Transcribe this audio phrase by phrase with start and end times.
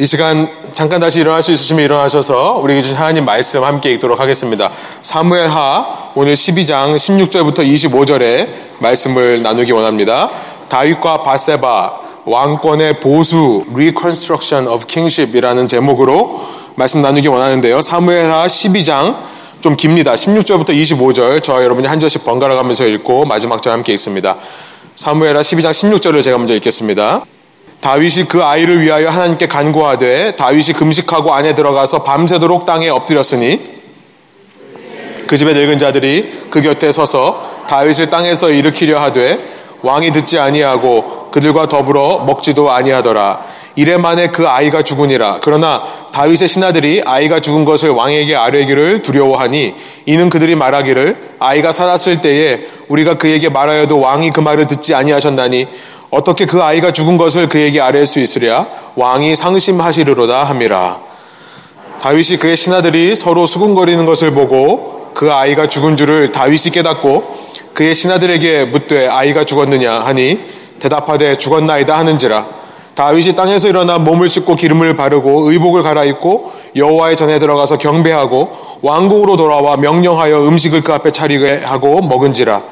[0.00, 4.70] 이 시간 잠깐 다시 일어날 수 있으시면 일어나셔서 우리 주신 하나님 말씀 함께 읽도록 하겠습니다.
[5.02, 10.30] 사무엘하 오늘 12장 16절부터 25절의 말씀을 나누기 원합니다.
[10.70, 16.46] 다윗과 바세바 왕권의 보수 Reconstruction of Kingship이라는 제목으로
[16.76, 17.82] 말씀 나누기 원하는데요.
[17.82, 19.16] 사무엘하 12장
[19.60, 20.14] 좀 깁니다.
[20.14, 24.36] 16절부터 25절 저와 여러분이 한 절씩 번갈아 가면서 읽고 마지막 절 함께 읽습니다.
[24.94, 27.26] 사무엘하 12장 16절을 제가 먼저 읽겠습니다.
[27.80, 33.80] 다윗이 그 아이를 위하여 하나님께 간구하되 다윗이 금식하고 안에 들어가서 밤새도록 땅에 엎드렸으니
[35.26, 39.38] 그 집의 늙은 자들이 그 곁에 서서 다윗을 땅에서 일으키려 하되
[39.82, 43.44] 왕이 듣지 아니하고 그들과 더불어 먹지도 아니하더라.
[43.76, 45.38] 이래 만에 그 아이가 죽으니라.
[45.42, 49.74] 그러나 다윗의 신하들이 아이가 죽은 것을 왕에게 아뢰기를 두려워하니
[50.06, 55.68] 이는 그들이 말하기를 아이가 살았을 때에 우리가 그에게 말하여도 왕이 그 말을 듣지 아니하셨나니
[56.10, 58.66] 어떻게 그 아이가 죽은 것을 그에게 아뢰 수 있으랴?
[58.96, 60.98] 왕이 상심하시리로다 함이라.
[62.02, 68.64] 다윗이 그의 신하들이 서로 수군거리는 것을 보고 그 아이가 죽은 줄을 다윗이 깨닫고 그의 신하들에게
[68.66, 70.40] 묻되 아이가 죽었느냐 하니
[70.80, 72.60] 대답하되 죽었나이다 하는지라.
[72.94, 78.50] 다윗이 땅에서 일어나 몸을 씻고 기름을 바르고 의복을 갈아입고 여호와의 전에 들어가서 경배하고
[78.82, 82.62] 왕국으로 돌아와 명령하여 음식을 그 앞에 차리게 하고 먹은지라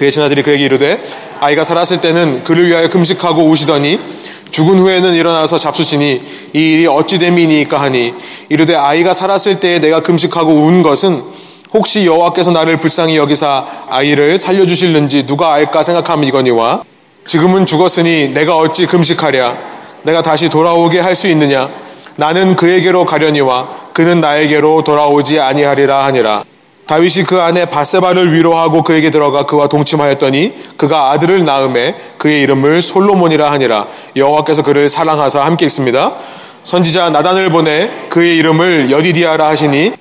[0.00, 0.98] 그의 신하들이 그에게 이르되
[1.40, 4.00] 아이가 살았을 때는 그를 위하여 금식하고 우시더니
[4.50, 6.22] 죽은 후에는 일어나서 잡수시니
[6.54, 8.14] 이 일이 어찌 됨이니까 하니
[8.48, 11.22] 이르되 아이가 살았을 때에 내가 금식하고 운 것은
[11.74, 16.82] 혹시 여호와께서 나를 불쌍히 여기사 아이를 살려주실는지 누가 알까 생각함 이거니와
[17.26, 19.54] 지금은 죽었으니 내가 어찌 금식하랴?
[20.04, 21.68] 내가 다시 돌아오게 할 수 있느냐?
[22.16, 26.44] 나는 그에게로 가려니와 그는 나에게로 돌아오지 아니하리라 하니라
[26.90, 33.48] 다윗이 그 안에 바세바를 위로하고 그에게 들어가 그와 동침하였더니 그가 아들을 낳음에 그의 이름을 솔로몬이라
[33.48, 36.16] 하니라 여호와께서 그를 사랑하사 함께 있습니다
[36.64, 39.92] 선지자 나단을 보내 그의 이름을 여디디아라 하시니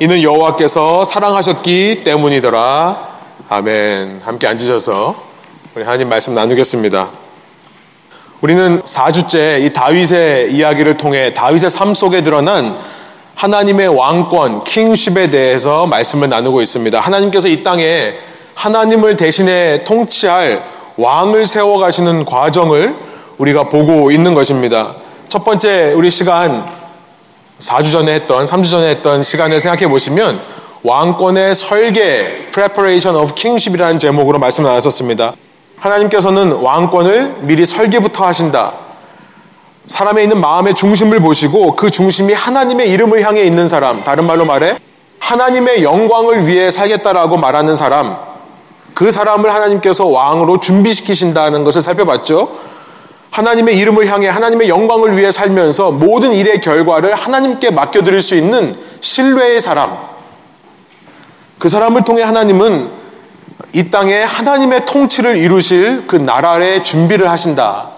[0.00, 3.08] 이는 여호와께서 사랑하셨기 때문이더라.
[3.50, 4.22] 아멘.
[4.24, 5.16] 함께 앉으셔서
[5.74, 7.08] 우리 하나님 말씀 나누겠습니다.
[8.40, 12.78] 우리는 4주째 이 다윗의 이야기를 통해 다윗의 삶 속에 드러난
[13.38, 16.98] 하나님의 왕권, 킹십에 대해서 말씀을 나누고 있습니다.
[16.98, 18.14] 하나님께서 이 땅에
[18.56, 20.64] 하나님을 대신해 통치할
[20.96, 22.96] 왕을 세워가시는 과정을
[23.38, 24.96] 우리가 보고 있는 것입니다.
[25.28, 26.66] 첫 번째 우리 시간
[27.60, 30.40] 4주 전에 했던, 3주 전에 했던 시간을 생각해 보시면
[30.82, 35.34] 왕권의 설계, Preparation of Kingship이라는 제목으로 말씀을 나눴었습니다.
[35.78, 38.87] 하나님께서는 왕권을 미리 설계부터 하신다.
[39.88, 44.78] 사람에 있는 마음의 중심을 보시고 그 중심이 하나님의 이름을 향해 있는 사람, 다른 말로 말해
[45.18, 48.16] 하나님의 영광을 위해 살겠다라고 말하는 사람,
[48.94, 52.50] 그 사람을 하나님께서 왕으로 준비시키신다는 것을 살펴봤죠.
[53.30, 59.60] 하나님의 이름을 향해 하나님의 영광을 위해 살면서 모든 일의 결과를 하나님께 맡겨드릴 수 있는 신뢰의
[59.60, 59.96] 사람.
[61.58, 62.90] 그 사람을 통해 하나님은
[63.72, 67.97] 이 땅에 하나님의 통치를 이루실 그 나라의 준비를 하신다.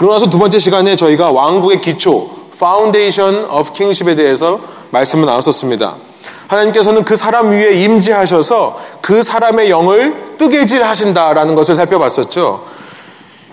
[0.00, 5.94] 그러고 나서 두 번째 시간에 저희가 왕국의 기초, Foundation of Kingship에 대해서 말씀을 나눴었습니다.
[6.46, 12.64] 하나님께서는 그 사람 위에 임재하셔서 그 사람의 영을 뜨개질 하신다라는 것을 살펴봤었죠.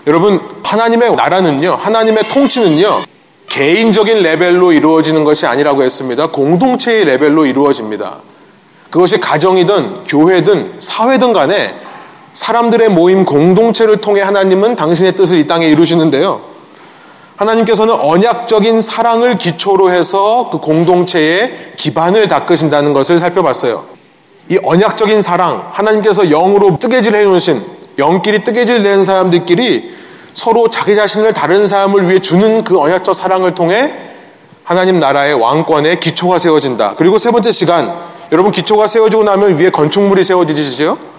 [0.06, 3.02] 여러분, 하나님의 나라는요, 하나님의 통치는요,
[3.48, 6.28] 개인적인 레벨로 이루어지는 것이 아니라고 했습니다.
[6.28, 8.20] 공동체의 레벨로 이루어집니다.
[8.88, 11.74] 그것이 가정이든 교회든 사회든 간에
[12.38, 16.40] 사람들의 모임 공동체를 통해 하나님은 당신의 뜻을 이 땅에 이루시는데요.
[17.34, 23.86] 하나님께서는 언약적인 사랑을 기초로 해서 그 공동체의 기반을 닦으신다는 것을 살펴봤어요.
[24.50, 27.60] 이 언약적인 사랑, 하나님께서 영으로 뜨개질 해놓으신
[27.98, 29.96] 영끼리 뜨개질 낸 사람들끼리
[30.32, 33.92] 서로 자기 자신을 다른 사람을 위해 주는 그 언약적 사랑을 통해
[34.62, 36.94] 하나님 나라의 왕권의 기초가 세워진다.
[36.96, 37.92] 그리고 세 번째 시간,
[38.30, 41.17] 여러분 기초가 세워지고 나면 위에 건축물이 세워지시죠?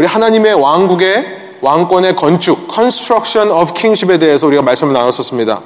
[0.00, 1.26] 우리 하나님의 왕국의
[1.60, 5.60] 왕권의 건축, construction of kingship에 대해서 우리가 말씀을 나눴었습니다.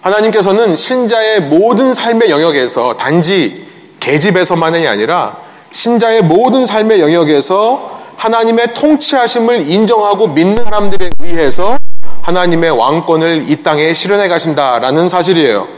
[0.00, 3.66] 하나님께서는 신자의 모든 삶의 영역에서 단지
[4.00, 5.36] 계집에서만이 아니라
[5.70, 11.76] 신자의 모든 삶의 영역에서 하나님의 통치하심을 인정하고 믿는 사람들에 의해서
[12.22, 15.68] 하나님의 왕권을 이 땅에 실현해 가신다라는 사실이에요.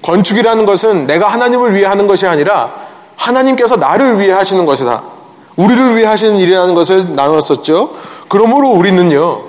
[0.00, 2.72] 건축이라는 것은 내가 하나님을 위해 하는 것이 아니라
[3.16, 5.15] 하나님께서 나를 위해 하시는 것이다.
[5.56, 7.90] 우리를 위해 하시는 일이라는 것을 나눴었죠.
[8.28, 9.42] 그러므로 우리는요,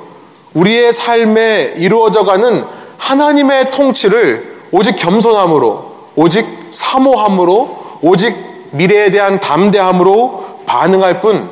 [0.54, 2.66] 우리의 삶에 이루어져가는
[2.98, 8.36] 하나님의 통치를 오직 겸손함으로, 오직 사모함으로, 오직
[8.72, 11.50] 미래에 대한 담대함으로 반응할 뿐,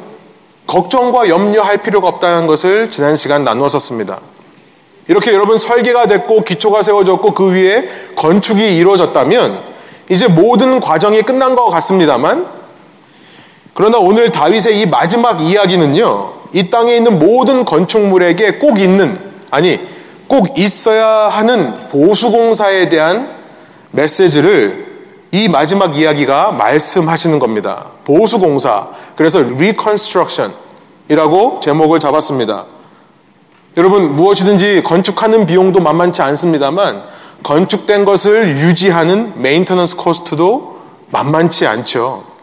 [0.68, 4.20] 걱정과 염려할 필요가 없다는 것을 지난 시간 나누었었습니다.
[5.08, 9.60] 이렇게 여러분 설계가 됐고 기초가 세워졌고 그 위에 건축이 이루어졌다면
[10.10, 12.48] 이제 모든 과정이 끝난 것 같습니다만
[13.76, 16.32] 그러나 오늘 다윗의 이 마지막 이야기는요.
[16.54, 19.20] 이 땅에 있는 모든 건축물에게 꼭 있는
[19.52, 19.78] 아니
[20.28, 23.36] 꼭 있어야 하는 보수공사에 대한
[23.92, 24.86] 메시지를
[25.32, 27.88] 이 마지막 이야기가 말씀하시는 겁니다.
[28.06, 28.88] 보수공사.
[29.18, 32.64] 그래서 reconstruction이라고 제목을 잡았습니다.
[33.76, 37.04] 여러분 무엇이든지 건축하는 비용도 만만치 않습니다만
[37.44, 40.78] 건축된 것을 유지하는 maintenance cost도
[41.12, 42.35] 만만치 않죠.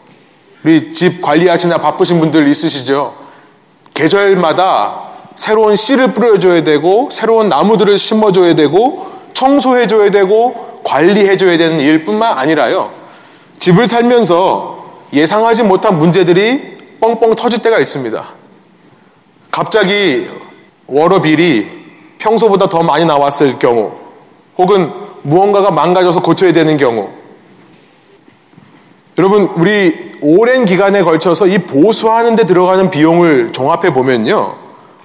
[0.63, 3.13] 우리 집 관리하시느라 바쁘신 분들 있으시죠?
[3.93, 12.91] 계절마다 새로운 씨를 뿌려줘야 되고 새로운 나무들을 심어줘야 되고 청소해줘야 되고 관리해줘야 되는 일뿐만 아니라요.
[13.59, 18.23] 집을 살면서 예상하지 못한 문제들이 뻥뻥 터질 때가 있습니다.
[19.51, 20.27] 갑자기
[20.87, 21.67] 워러빌이
[22.17, 23.91] 평소보다 더 많이 나왔을 경우
[24.57, 24.91] 혹은
[25.23, 27.09] 무언가가 망가져서 고쳐야 되는 경우
[29.17, 34.55] 여러분 우리 오랜 기간에 걸쳐서 이 보수하는 데 들어가는 비용을 종합해 보면요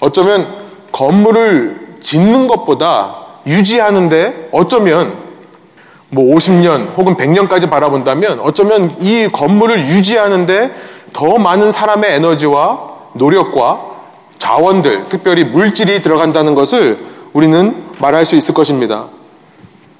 [0.00, 0.46] 어쩌면
[0.92, 3.16] 건물을 짓는 것보다
[3.46, 5.28] 유지하는데 어쩌면
[6.10, 10.70] 뭐 50년 혹은 100년까지 바라본다면 어쩌면 이 건물을 유지하는데
[11.12, 13.88] 더 많은 사람의 에너지와 노력과
[14.38, 16.98] 자원들, 특별히 물질이 들어간다는 것을
[17.32, 19.08] 우리는 말할 수 있을 것입니다.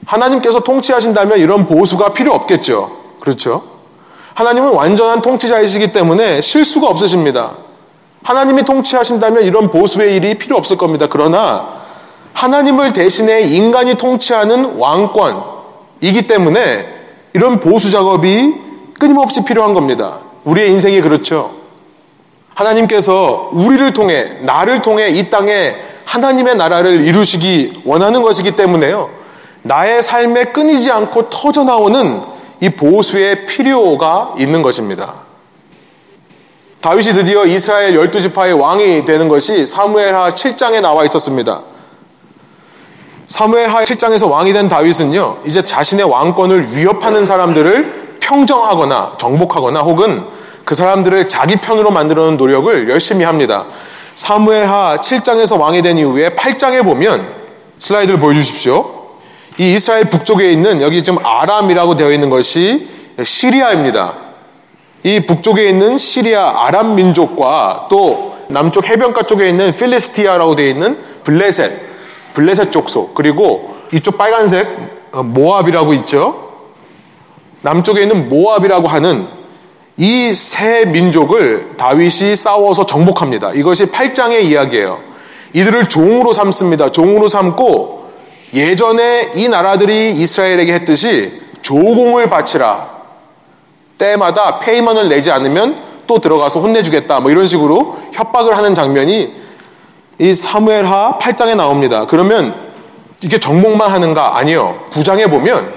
[0.07, 2.97] 하나님께서 통치하신다면 이런 보수가 필요 없겠죠.
[3.21, 3.78] 그렇죠?
[4.39, 7.57] 하나님은 완전한 통치자이시기 때문에 실수가 없으십니다.
[8.23, 11.09] 하나님이 통치하신다면 이런 보수의 일이 필요 없을 겁니다.
[11.11, 11.67] 그러나
[12.35, 16.87] 하나님을 대신해 인간이 통치하는 왕권이기 때문에
[17.33, 18.55] 이런 보수 작업이
[19.01, 20.19] 끊임없이 필요한 겁니다.
[20.45, 21.57] 우리의 인생이 그렇죠.
[22.55, 25.75] 하나님께서 우리를 통해, 나를 통해 이 땅에
[26.05, 29.11] 하나님의 나라를 이루시기 원하는 것이기 때문에요.
[29.63, 35.15] 나의 삶에 끊이지 않고 터져 나오는 이 보수의 필요가 있는 것입니다.
[36.81, 41.63] 다윗이 드디어 이스라엘 열두 지파의 왕이 되는 것이 사무엘하 7장에 나와 있었습니다.
[43.27, 50.27] 사무엘하 7장에서 왕이 된 다윗은요, 이제 자신의 왕권을 위협하는 사람들을 평정하거나 정복하거나 혹은
[50.65, 53.67] 그 사람들을 자기 편으로 만들어 놓은 노력을 열심히 합니다.
[54.17, 57.29] 사무엘하 7장에서 왕이 된 이후에 8장에 보면
[57.79, 58.98] 슬라이드를 보여 주십시오.
[59.59, 62.89] 이 이스라엘 북쪽에 있는 여기 좀 아람이라고 되어 있는 것이
[63.23, 64.15] 시리아입니다.
[65.03, 71.73] 이 북쪽에 있는 시리아 아람 민족과 또 남쪽 해변가 쪽에 있는 필리스티아라고 되어 있는 블레셋,
[72.35, 74.67] 블레셋 족속 그리고 이쪽 빨간색
[75.13, 76.49] 어, 모압이라고 있죠.
[77.63, 79.27] 남쪽에 있는 모압이라고 하는
[79.97, 83.53] 이 세 민족을 다윗이 싸워서 정복합니다.
[83.55, 85.01] 이것이 8장의 이야기예요.
[85.55, 86.93] 이들을 종으로 삼습니다.
[86.93, 88.08] 종으로 삼고
[88.55, 92.99] 예전에 이 나라들이 이스라엘에게 했듯이 조공을 바치라.
[93.99, 97.21] 때마다 페이먼을 내지 않으면 또 들어가서 혼내주겠다.
[97.21, 99.35] 뭐 이런 식으로 협박을 하는 장면이
[100.21, 102.07] 이 사무엘하 8장에 나옵니다.
[102.07, 102.55] 그러면
[103.21, 104.39] 이게 정복만 하는가?
[104.39, 104.87] 아니요.
[104.91, 105.75] 9장에 보면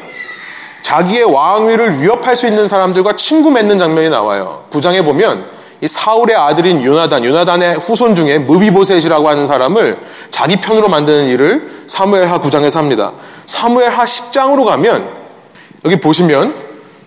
[0.81, 4.65] 자기의 왕위를 위협할 수 있는 사람들과 친구 맺는 장면이 나와요.
[4.71, 5.45] 9장에 보면
[5.81, 9.98] 이 사울의 아들인 요나단, 요나단의 후손 중에 무비보셋이라고 하는 사람을
[10.30, 13.13] 자기 편으로 만드는 일을 사무엘하 9장에서 합니다.
[13.48, 15.10] 사무엘하 10장으로 가면
[15.83, 16.55] 여기 보시면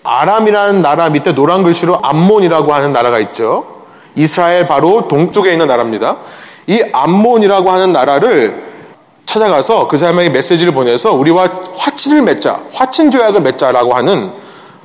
[0.02, 3.64] 아람이라는 나라 밑에 노란 글씨로 암몬이라고 하는 나라가 있죠.
[4.16, 6.18] 이스라엘 바로 동쪽에 있는 나라입니다.
[6.66, 8.64] 이 암몬이라고 하는 나라를
[9.24, 14.32] 찾아가서 그 사람에게 메시지를 보내서 우리와 화친을 맺자, 화친 조약을 맺자라고 하는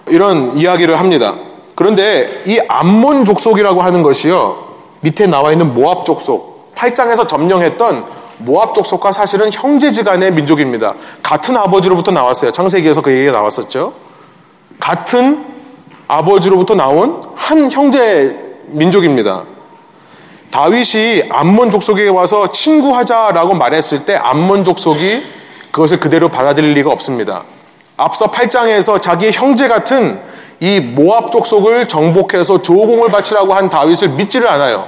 [0.08, 1.36] 이런 이야기를 합니다.
[1.80, 4.66] 그런데 이 암몬 족속이라고 하는 것이요.
[5.00, 8.04] 밑에 나와 있는 모압 족속, 8장에서 점령했던
[8.40, 10.96] 모압 족속과 사실은 형제지간의 민족입니다.
[11.24, 12.52] 같은 아버지로부터 나왔어요.
[12.52, 13.94] 창세기에서 그 얘기가 나왔었죠.
[14.78, 15.46] 같은
[16.10, 19.46] 아버지로부터 나온 한 형제 민족입니다.
[20.52, 25.24] 다윗이 암몬 족속에게 와서 친구하자라고 말했을 때 암몬 족속이
[25.72, 27.44] 그것을 그대로 받아들일 리가 없습니다.
[27.96, 30.28] 앞서 8장에서 자기의 형제 같은
[30.60, 34.88] 이 모압 족속을 정복해서 조공을 바치라고 한 다윗을 믿지를 않아요.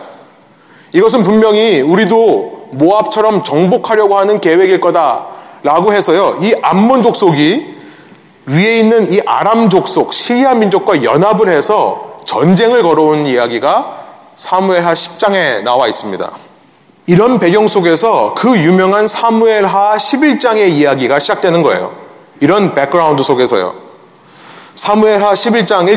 [0.94, 6.38] 이것은 분명히 우리도 모압처럼 정복하려고 하는 계획일 거다라고 해서요.
[6.42, 7.76] 이 암몬 족속이
[8.48, 14.00] 위에 있는 이 아람 족속, 시리아 민족과 연합을 해서 전쟁을 걸어온 이야기가
[14.36, 16.30] 사무엘하 10장에 나와 있습니다.
[17.08, 21.94] 이런 배경 속에서 그 유명한 사무엘하 11장의 이야기가 시작되는 거예요.
[22.40, 23.91] 이런 백그라운드 속에서요.
[24.82, 25.88] 사무엘하 11장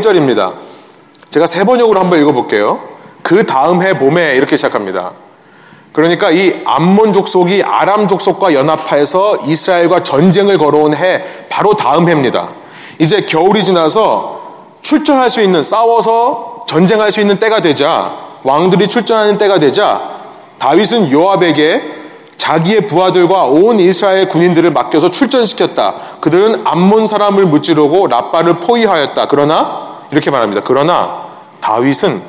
[5.94, 12.50] 그러니까 이 암몬 족속이 아람 족속과 연합하여서 이스라엘과 전쟁을 걸어온 해 바로 다음 해입니다.
[12.98, 14.42] 이제 겨울이 지나서
[14.82, 20.10] 출전할 수 있는 싸워서 전쟁할 수 있는 때가 되자 왕들이 출전하는 때가 되자
[20.58, 22.03] 다윗은 요압에게
[22.36, 25.94] 자기의 부하들과 온 이스라엘 군인들을 맡겨서 출전시켰다.
[26.20, 29.26] 그들은 암몬 사람을 무찌르고 라빠를 포위하였다.
[29.28, 30.62] 그러나 이렇게 말합니다.
[30.64, 31.24] 그러나
[31.60, 32.22] 다윗은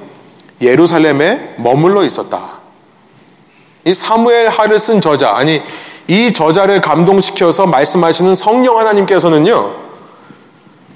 [0.61, 2.55] 예루살렘에 머물러 있었다.
[3.83, 5.61] 이 사무엘 하를 쓴 저자, 아니,
[6.07, 9.73] 이 저자를 감동시켜서 말씀하시는 성령 하나님께서는요,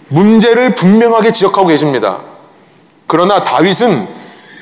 [0.07, 2.19] 문제를 분명하게 지적하고 계십니다.
[3.05, 4.07] 그러나 다윗은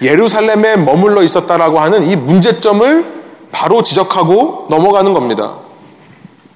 [0.01, 3.16] 예루살렘에 머물러 있었다라고 하는 이 문제점을
[3.51, 5.55] 바로 지적하고 넘어가는 겁니다.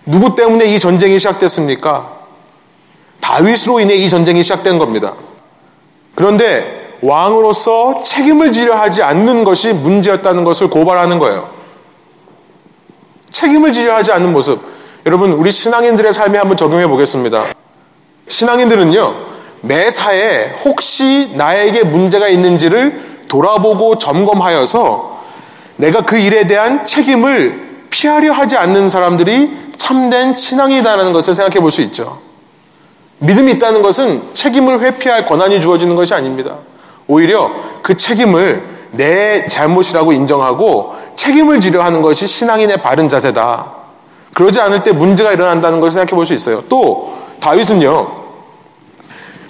[0.06, 2.20] 누구 때문에 이 전쟁이 시작됐습니까?
[3.20, 5.14] 다윗으로 인해 이 전쟁이 시작된 겁니다.
[6.16, 11.50] 그런데 왕으로서 책임을 지려 하지 않는 것이 문제였다는 것을 고발하는 거예요.
[13.32, 14.60] 책임을 지려 하지 않는 모습.
[15.06, 17.46] 여러분, 우리 신앙인들의 삶에 한번 적용해 보겠습니다.
[18.28, 19.16] 신앙인들은요,
[19.62, 25.21] 매사에 혹시 나에게 문제가 있는지를 돌아보고 점검하여서
[25.82, 31.82] 내가 그 일에 대한 책임을 피하려 하지 않는 사람들이 참된 신앙이다라는 것을 생각해 볼 수
[31.82, 32.20] 있죠.
[33.18, 36.58] 믿음이 있다는 것은 책임을 회피할 권한이 주어지는 것이 아닙니다.
[37.08, 43.74] 오히려 그 책임을 내 잘못이라고 인정하고 책임을 지려 하는 것이 신앙인의 바른 자세다.
[44.34, 46.64] 그러지 않을 때 문제가 일어난다는 것을 생각해 볼 수 있어요.
[46.70, 48.22] 또 다윗은요.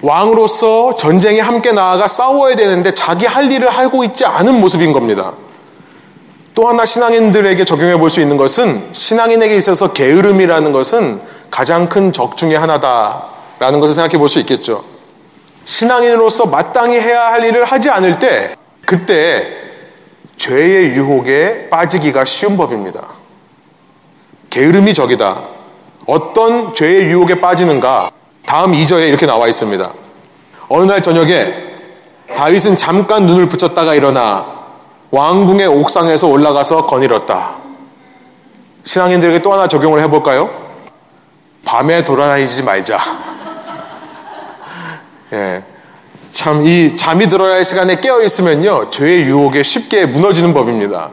[0.02, 5.34] 왕으로서 전쟁에 함께 나아가 싸워야 되는데 자기 할 일을 하고 있지 않은 모습인 겁니다.
[6.54, 12.36] 또 하나 신앙인들에게 적용해 볼 수 있는 것은 신앙인에게 있어서 게으름이라는 것은 가장 큰 적
[12.38, 14.84] 중의 하나다라는 것을 생각해 볼 수 있겠죠.
[15.64, 18.56] 신앙인으로서 마땅히 해야 할 일을 하지 않을 때
[18.86, 19.48] 그때
[20.38, 23.02] 죄의 유혹에 빠지기가 쉬운 법입니다.
[24.50, 25.40] 게으름이 적이다.
[26.08, 28.10] 어떤 죄의 유혹에 빠지는가?
[28.46, 29.94] 다음 2절에 이렇게 나와 있습니다.
[30.68, 31.54] 어느 날 저녁에
[32.36, 34.61] 다윗은 잠깐 눈을 붙였다가 일어나
[35.12, 37.56] 왕궁의 옥상에서 올라가서 거닐었다.
[38.84, 40.50] 신앙인들에게 또 하나 적용을 해볼까요?
[41.66, 42.98] 밤에 돌아다니지 말자.
[45.34, 45.64] 예.
[46.32, 51.10] 참, 이 잠이 들어야 할 시간에 깨어 있으면요, 죄의 유혹에 쉽게 무너지는 법입니다.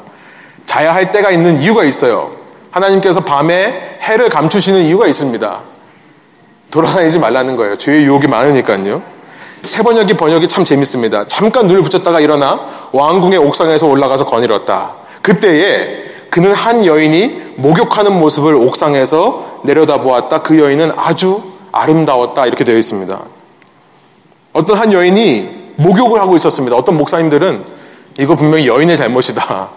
[0.65, 2.37] 자야 할 때가 있는 이유가 있어요.
[2.71, 5.61] 하나님께서 밤에 해를 감추시는 이유가 있습니다.
[6.71, 7.77] 돌아다니지 말라는 거예요.
[7.77, 9.03] 죄의 유혹이 많으니까요.
[9.63, 11.25] 세 번역이 번역이 참 재밌습니다.
[11.25, 12.61] 잠깐 눈을 붙였다가 일어나
[12.93, 14.95] 왕궁의 옥상에서 올라가서 거닐었다.
[15.23, 20.43] 그때에 그는 한 여인이 목욕하는 모습을 옥상에서 내려다보았다.
[20.43, 22.47] 그 여인은 아주 아름다웠다.
[22.47, 23.19] 이렇게 되어 있습니다.
[24.53, 26.77] 어떤 한 여인이 목욕을 하고 있었습니다.
[26.77, 27.65] 어떤 목사님들은
[28.19, 29.69] 이거 분명히 여인의 잘못이다.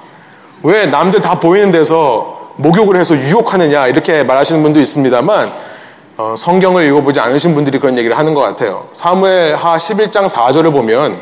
[0.64, 5.52] 왜 남들 다 보이는 데서 목욕을 해서 유혹하느냐 이렇게 말하시는 분도 있습니다만
[6.18, 8.88] 어, 성경을 읽어보지 않으신 분들이 그런 얘기를 하는 것 같아요.
[8.94, 11.20] 사무엘 하 11장 4절을 보면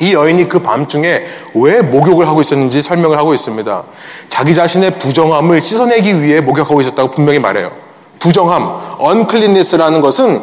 [0.00, 1.24] 이 여인이 그 밤중에
[1.54, 3.82] 왜 목욕을 하고 있었는지 설명을 하고 있습니다.
[4.28, 7.70] 자기 자신의 부정함을 씻어내기 위해 목욕하고 있었다고 분명히 말해요.
[8.18, 10.42] 부정함, 언클린니스라는 것은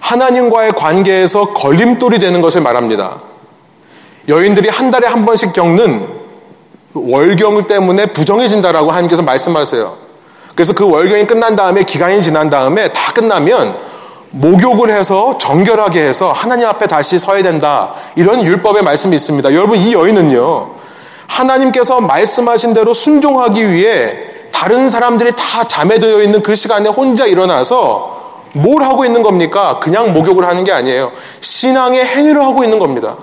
[0.00, 3.20] 하나님과의 관계에서 걸림돌이 되는 것을 말합니다.
[4.28, 6.06] 여인들이 한 달에 한 번씩 겪는
[6.94, 10.11] 월경 때문에 부정해진다라고 하나님께서 말씀하세요.
[10.54, 13.76] 그래서 그 월경이 끝난 다음에 기간이 지난 다음에 다 끝나면
[14.30, 17.94] 목욕을 해서 정결하게 해서 하나님 앞에 다시 서야 된다.
[18.16, 19.52] 이런 율법의 말씀이 있습니다.
[19.54, 20.70] 여러분 이 여인은요.
[21.26, 24.14] 하나님께서 말씀하신 대로 순종하기 위해
[24.52, 28.20] 다른 사람들이 다 잠에 들어 있는 그 시간에 혼자 일어나서
[28.52, 29.80] 뭘 하고 있는 겁니까?
[29.80, 31.12] 그냥 목욕을 하는 게 아니에요.
[31.40, 33.16] 신앙의 행위를 하고 있는 겁니다.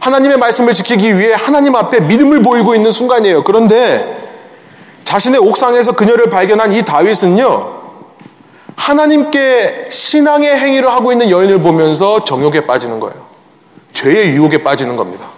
[0.00, 3.44] 하나님의 말씀을 지키기 위해 하나님 앞에 믿음을 보이고 있는 순간이에요.
[3.44, 4.25] 그런데
[5.06, 7.76] 자신의 옥상에서 그녀를 발견한 이 다윗은요,
[8.74, 13.24] 하나님께 신앙의 행위를 하고 있는 여인을 보면서 정욕에 빠지는 거예요.
[13.92, 15.28] 죄의 유혹에 빠지는 겁니다.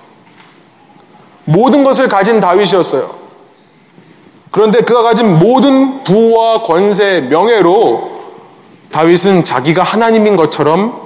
[1.44, 3.14] 모든 것을 가진 다윗이었어요.
[4.50, 8.10] 그런데 그가 가진 모든 부와 권세, 명예로
[8.90, 10.98] 다윗은 자기가 하나님인 것처럼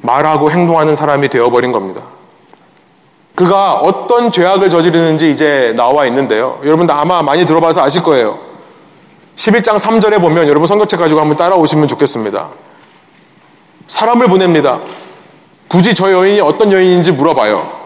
[0.00, 2.02] 말하고 행동하는 사람이 되어버린 겁니다.
[3.40, 6.60] 그가 어떤 죄악을 저지르는지 이제 나와 있는데요.
[6.62, 8.38] 여러분 아마 많이 들어봐서 아실 거예요.
[9.36, 12.48] 11장 3절에 보면 여러분 성경책 가지고 한번 따라오시면 좋겠습니다.
[13.86, 14.80] 사람을 보냅니다.
[15.68, 17.80] 굳이 저 여인이 어떤 여인인지 물어봐요.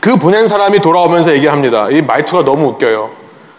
[0.00, 1.90] 그 보낸 사람이 돌아오면서 얘기합니다.
[1.90, 3.10] 이 말투가 너무 웃겨요.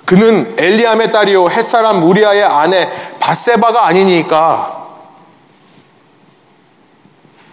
[0.05, 4.87] 그는 엘리암의 딸이요 햇사람 우리아의 아내 바세바가 아니니까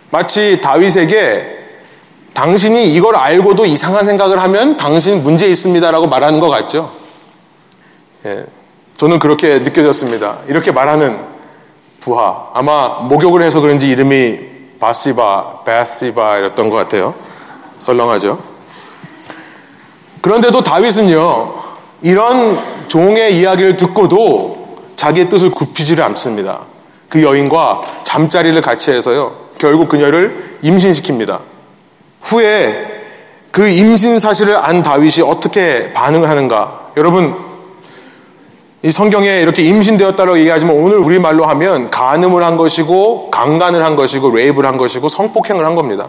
[0.09, 1.64] 마치 다윗에게
[2.35, 6.91] 당신이 이걸 알고도 이상한 생각을 하면 당신 문제 있습니다라고 말하는 것 같죠?
[8.27, 8.45] 예,
[8.97, 10.39] 저는 그렇게 느껴졌습니다.
[10.49, 11.19] 이렇게 말하는
[12.01, 12.49] 부하.
[12.53, 14.41] 아마 목욕을 해서 그런지 이름이
[14.81, 17.15] 바시바, 베시바였던 것 같아요.
[17.79, 18.39] 썰렁하죠?
[20.21, 21.55] 그런데도 다윗은요,
[22.03, 26.61] 이런 종의 이야기를 듣고도 자기의 뜻을 굽히지를 않습니다.
[27.09, 31.54] 그 여인과 잠자리를 같이 해서요, 결국 그녀를 임신시킵니다.
[32.25, 32.87] 후에
[33.51, 36.91] 그 임신 사실을 안 다윗이 어떻게 반응을 하는가?
[36.97, 37.37] 여러분,
[38.83, 44.69] 이 성경에 이렇게 임신되었다고 얘기하지만 오늘 우리말로 하면 간음을 한 것이고 강간을 한 것이고 레이브를
[44.69, 46.09] 한 것이고 성폭행을 한 겁니다.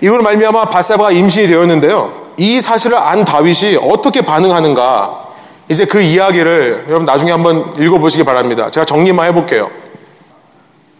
[0.00, 2.26] 이걸 말미암아 바세바가 임신이 되었는데요.
[2.36, 5.26] 이 사실을 안 다윗이 어떻게 반응하는가?
[5.68, 8.70] 이제 그 이야기를 여러분 나중에 한번 읽어보시기 바랍니다.
[8.70, 9.70] 제가 정리만 해볼게요.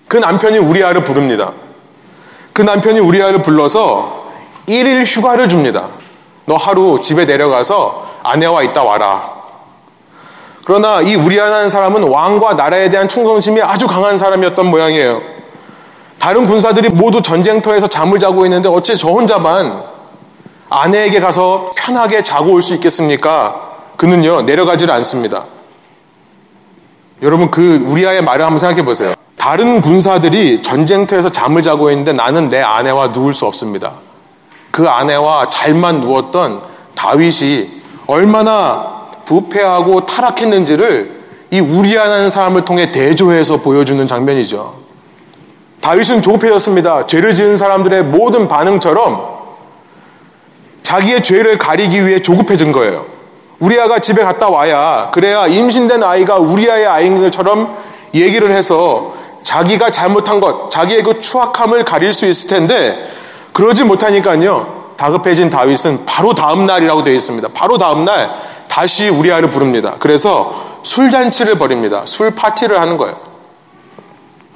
[0.09, 1.53] 그 남편이 우리아를 부릅니다.
[2.57, 4.25] 그 남편이 우리아를 불러서
[4.67, 5.89] 1일 휴가를 줍니다.
[6.47, 9.31] 너 하루 집에 내려가서 아내와 있다 와라.
[10.65, 15.21] 그러나 이 우리아라는 사람은 왕과 나라에 대한 충성심이 아주 강한 사람이었던 모양이에요.
[16.19, 19.83] 다른 군사들이 모두 전쟁터에서 잠을 자고 있는데 어째 저 혼자만
[20.71, 23.75] 아내에게 가서 편하게 자고 올 수 있겠습니까?
[23.99, 25.45] 그는요, 내려가지를 않습니다.
[27.21, 29.13] 여러분, 그 우리아의 말을 한번 생각해 보세요.
[29.37, 33.93] 다른 군사들이 전쟁터에서 잠을 자고 있는데 나는 내 아내와 누울 수 없습니다.
[34.71, 36.63] 그 아내와 잘만 누웠던
[36.95, 41.17] 다윗이 얼마나 부패하고 타락했는지를
[41.51, 44.87] 이 우리아라는 사람을 통해 대조해서 보여주는 장면이죠.
[45.81, 47.07] 다윗은 조급해졌습니다.
[47.07, 49.37] 죄를 지은 사람들의 모든 반응처럼
[50.83, 53.07] 자기의 죄를 가리기 위해 조급해진 거예요.
[53.59, 57.77] 우리아가 집에 갔다 와야 그래야 임신된 아이가 우리아의 아이인 것처럼
[58.15, 59.15] 얘기를 해서
[59.47, 63.09] 자기가 잘못한 것, 자기의 그 추악함을 가릴 수 있을 텐데
[63.53, 64.95] 그러지 못하니까요.
[64.97, 67.49] 다급해진 다윗은 바로 다음 날이라고 되어 있습니다.
[67.55, 68.35] 바로 다음 날
[68.67, 69.95] 다시 우리아를 부릅니다.
[70.01, 72.03] 그래서 술잔치를 벌입니다.
[72.07, 73.21] 술 파티를 하는 거예요.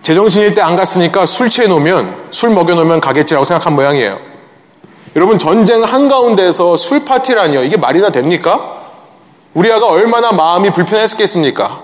[0.02, 4.18] 제정신일 때 안 갔으니까 술 취해 놓으면 술 먹여 놓으면 가겠지라고 생각한 모양이에요.
[5.14, 7.62] 여러분 전쟁 한가운데서 술 파티라니요.
[7.62, 8.81] 이게 말이나 됩니까?
[9.55, 11.81] 우리아가 얼마나 마음이 불편했겠습니까?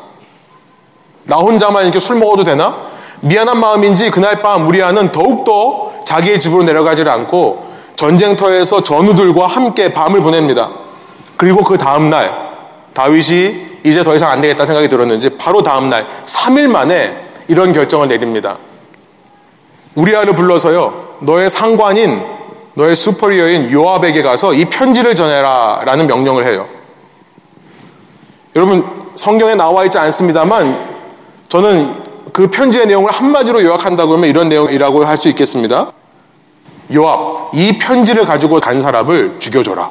[1.25, 2.96] 나 혼자만 이렇게 술 먹어도 되나?
[3.20, 10.70] 미안한 마음인지 그날 밤 우리아는 더욱더 자기의 집으로 내려가질 않고 전쟁터에서 전우들과 함께 밤을 보냅니다.
[11.37, 12.33] 그리고 그 다음날
[12.94, 17.16] 다윗이 이제 더 이상 안 되겠다 생각이 들었는지 바로 다음날 3일 만에
[17.48, 18.59] 이런 결정을 내립니다.
[19.94, 22.22] 우리아를 불러서요, 너의 상관인,
[22.74, 26.66] 너의 슈퍼리어인 요압에게 가서 이 편지를 전해라 라는 명령을 해요.
[28.55, 30.96] 여러분, 성경에 나와 있지 않습니다만,
[31.48, 32.06] 저는
[32.37, 35.90] 그 편지의 내용을 한마디로 요약한다고 하면 이런 내용이라고 할 수 있겠습니다.
[36.92, 39.90] 요압, 이 편지를 가지고 간 사람을 죽여줘라.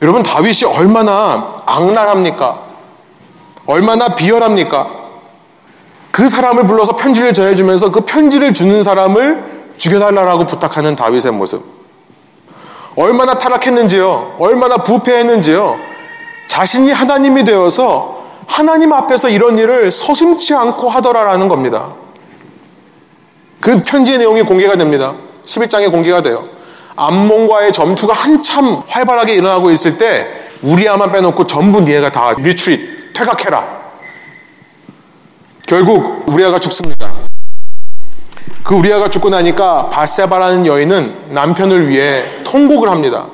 [0.00, 2.62] 여러분, 다윗이 얼마나 악랄합니까?
[3.66, 4.90] 얼마나 비열합니까?
[6.12, 11.62] 그 사람을 불러서 편지를 전해주면서 그 편지를 주는 사람을 죽여달라고 부탁하는 다윗의 모습.
[12.96, 14.36] 얼마나 타락했는지요.
[14.38, 15.76] 얼마나 부패했는지요.
[16.46, 21.94] 자신이 하나님이 되어서 하나님 앞에서 이런 일을 서슴치 않고 하더라라는 겁니다.
[23.60, 25.14] 그 편지의 내용이 공개가 됩니다.
[25.44, 26.44] 11장에 공개가 돼요.
[26.96, 30.28] 암몬과의 점투가 한참 활발하게 일어나고 있을 때
[30.62, 33.82] 우리아만 빼놓고 전부 니네가 다 리트릿, 퇴각해라.
[35.66, 37.10] 결국 우리아가 죽습니다.
[38.62, 43.26] 그 우리아가 죽고 나니까 바세바라는 여인은 남편을 위해 통곡을 합니다.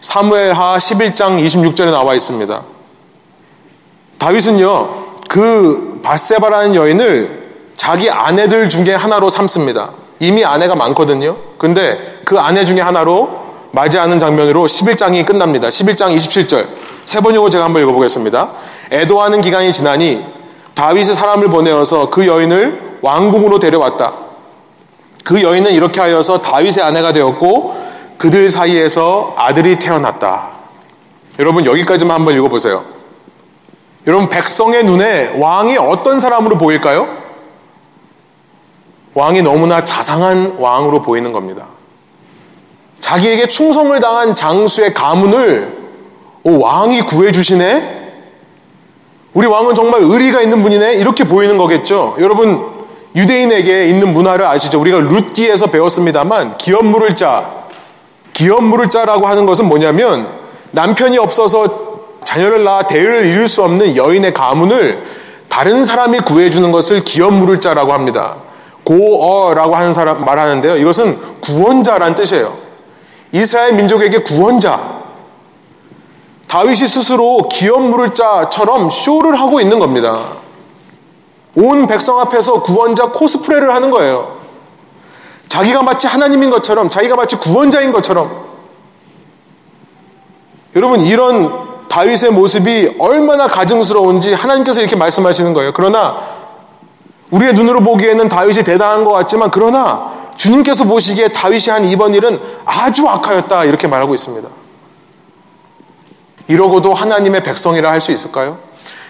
[0.00, 2.75] 사무엘하 11장 26절에 나와 있습니다.
[4.18, 9.90] 다윗은요, 그 바세바라는 여인을 자기 아내들 중에 하나로 삼습니다.
[10.18, 11.36] 이미 아내가 많거든요.
[11.58, 15.68] 근데 그 아내 중에 하나로 맞이하는 장면으로 11장이 끝납니다.
[15.68, 16.66] 11장 27절.
[17.04, 18.50] 세 번역을 제가 한번 읽어보겠습니다.
[18.90, 20.24] 애도하는 기간이 지나니
[20.74, 24.14] 다윗이 사람을 보내어서 그 여인을 왕궁으로 데려왔다.
[25.24, 27.76] 그 여인은 이렇게 하여서 다윗의 아내가 되었고
[28.16, 30.50] 그들 사이에서 아들이 태어났다.
[31.38, 32.95] 여러분 여기까지만 한번 읽어보세요.
[34.06, 37.08] 여러분 백성의 눈에 왕이 어떤 사람으로 보일까요?
[39.14, 41.66] 왕이 너무나 자상한 왕으로 보이는 겁니다.
[43.00, 45.76] 자기에게 충성을 당한 장수의 가문을
[46.44, 47.96] 왕이 구해주시네?
[49.34, 50.94] 우리 왕은 정말 의리가 있는 분이네?
[50.94, 52.16] 이렇게 보이는 거겠죠.
[52.20, 52.70] 여러분,
[53.14, 54.80] 유대인에게 있는 문화를 아시죠?
[54.80, 57.64] 우리가 룻기에서 배웠습니다만, 기업 물을 자,
[58.32, 60.28] 기업 물을 자라고 하는 것은 뭐냐면,
[60.72, 61.85] 남편이 없어서
[62.26, 65.04] 자녀를 낳아 대를 이룰 수 없는 여인의 가문을
[65.48, 68.36] 다른 사람이 구해주는 것을 기업 물을 자라고 합니다.
[68.82, 70.76] 고어라고 하는 사람 말하는데요.
[70.76, 72.58] 이것은 구원자란 뜻이에요.
[73.30, 74.96] 이스라엘 민족에게 구원자.
[76.48, 80.34] 다윗이 스스로 기업 물을 자처럼 쇼를 하고 있는 겁니다.
[81.54, 84.36] 온 백성 앞에서 구원자 코스프레를 하는 거예요.
[85.46, 88.46] 자기가 마치 하나님인 것처럼, 자기가 마치 구원자인 것처럼.
[90.74, 95.72] 여러분, 이런 다윗의 모습이 얼마나 가증스러운지 하나님께서 이렇게 말씀하시는 거예요.
[95.72, 96.18] 그러나
[97.30, 103.08] 우리의 눈으로 보기에는 다윗이 대단한 것 같지만 그러나 주님께서 보시기에 다윗이 한 이번 일은 아주
[103.08, 104.48] 악하였다 이렇게 말하고 있습니다.
[106.48, 108.58] 이러고도 하나님의 백성이라 할 수 있을까요?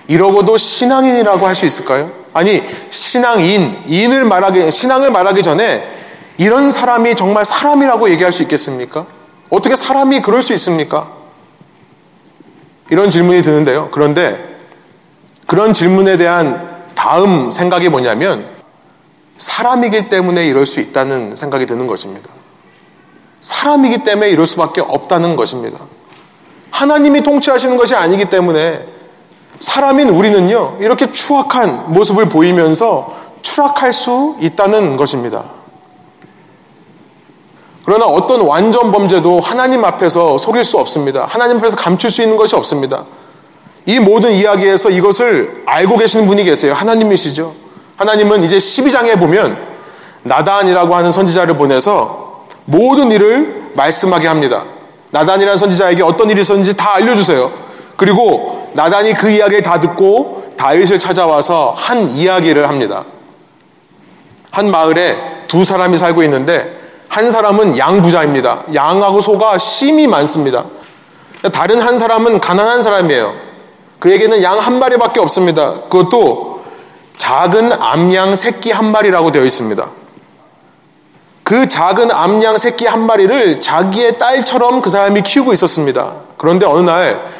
[0.08, 2.10] 이러고도 신앙인이라고 할 수 있을까요?
[2.32, 5.86] 아니 신앙인, 인을 말하기 신앙을 말하기 전에
[6.38, 9.06] 이런 사람이 정말 사람이라고 얘기할 수 있겠습니까?
[9.50, 11.08] 어떻게 사람이 그럴 수 있습니까?
[12.90, 13.88] 이런 질문이 드는데요.
[13.90, 14.57] 그런데
[15.46, 18.49] 그런 질문에 대한 다음 생각이 뭐냐면
[19.38, 22.31] 사람이기 때문에 이럴 수 있다는 생각이 드는 것입니다.
[23.40, 25.79] 사람이기 때문에 이럴 수밖에 없다는 것입니다.
[26.70, 28.87] 하나님이 통치하시는 것이 아니기 때문에
[29.59, 35.55] 사람인 우리는요, 이렇게 추악한 모습을 보이면서 추락할 수 있다는 것입니다.
[37.87, 41.25] 그러나 어떤 완전 범죄도 하나님 앞에서 속일 수 없습니다.
[41.29, 43.05] 하나님 앞에서 감출 수 있는 것이 없습니다.
[43.87, 46.75] 이 모든 이야기에서 이것을 알고 계시는 분이 계세요.
[46.75, 47.55] 하나님이시죠.
[47.96, 49.57] 하나님은 이제 12장에 보면
[50.25, 54.64] 나단이라고 하는 선지자를 보내서 모든 일을 말씀하게 합니다.
[55.12, 57.53] 나단이라는 선지자에게 어떤 일이 있었는지 다 알려주세요.
[57.96, 63.05] 그리고 나단이 그 이야기를 다 듣고 다윗을 찾아와서 한 이야기를 합니다.
[64.51, 66.86] 한 마을에 두 사람이 살고 있는데
[67.16, 68.64] 한 사람은 양부자입니다.
[68.74, 70.64] 양하고 소가 심히 많습니다.
[71.50, 73.33] 다른 한 사람은 가난한 사람이에요.
[74.00, 75.74] 그에게는 양 한 마리밖에 없습니다.
[75.88, 76.62] 그것도
[77.16, 79.87] 작은 암양 새끼 한 마리라고 되어 있습니다.
[81.42, 86.12] 그 작은 암양 새끼 한 마리를 자기의 딸처럼 그 사람이 키우고 있었습니다.
[86.37, 87.37] 그런데 어느 날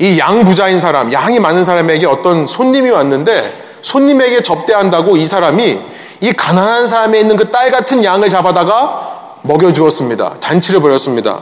[0.00, 5.78] 이 양 부자인 사람, 양이 많은 사람에게 어떤 손님이 왔는데 손님에게 접대한다고 이 사람이
[6.22, 10.36] 이 가난한 사람에 있는 그 딸 같은 양을 잡아다가 먹여주었습니다.
[10.40, 11.40] 잔치를 벌였습니다.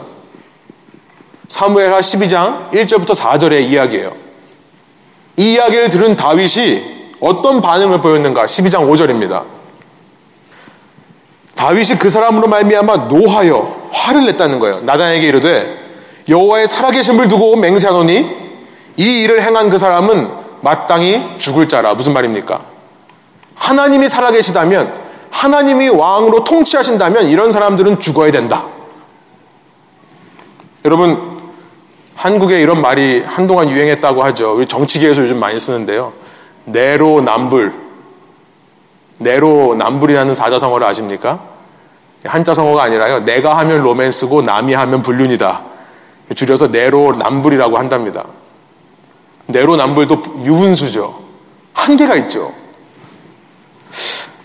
[1.48, 4.12] 사무엘하 12장 1절부터 4절의 이야기예요.
[5.37, 8.44] 이 이야기를 들은 다윗이 어떤 반응을 보였는가?
[8.44, 9.44] 12장 5절입니다.
[11.54, 14.80] 다윗이 그 사람으로 말미암아 노하여 화를 냈다는 거예요.
[14.80, 15.76] 나단에게 이르되
[16.28, 18.48] 여호와의 살아계심을 두고 맹세하노니
[18.96, 20.30] 이 일을 행한 그 사람은
[20.61, 21.94] 마땅히 죽을 자라.
[21.94, 22.64] 무슨 말입니까?
[23.54, 28.64] 하나님이 살아계시다면 하나님이 왕으로 통치하신다면 이런 사람들은 죽어야 된다.
[30.84, 31.38] 여러분,
[32.14, 34.56] 한국에 이런 말이 한동안 유행했다고 하죠.
[34.56, 36.12] 우리 정치계에서 요즘 많이 쓰는데요.
[36.64, 37.72] 내로 남불.
[39.18, 41.40] 내로 남불이라는 사자성어를 아십니까?
[42.24, 43.20] 한자 성어가 아니라요.
[43.20, 45.62] 내가 하면 로맨스고 남이 하면 불륜이다.
[46.34, 48.24] 줄여서 내로 남불이라고 한답니다.
[49.46, 51.22] 내로 남불도 유분수죠.
[51.72, 52.52] 한계가 있죠.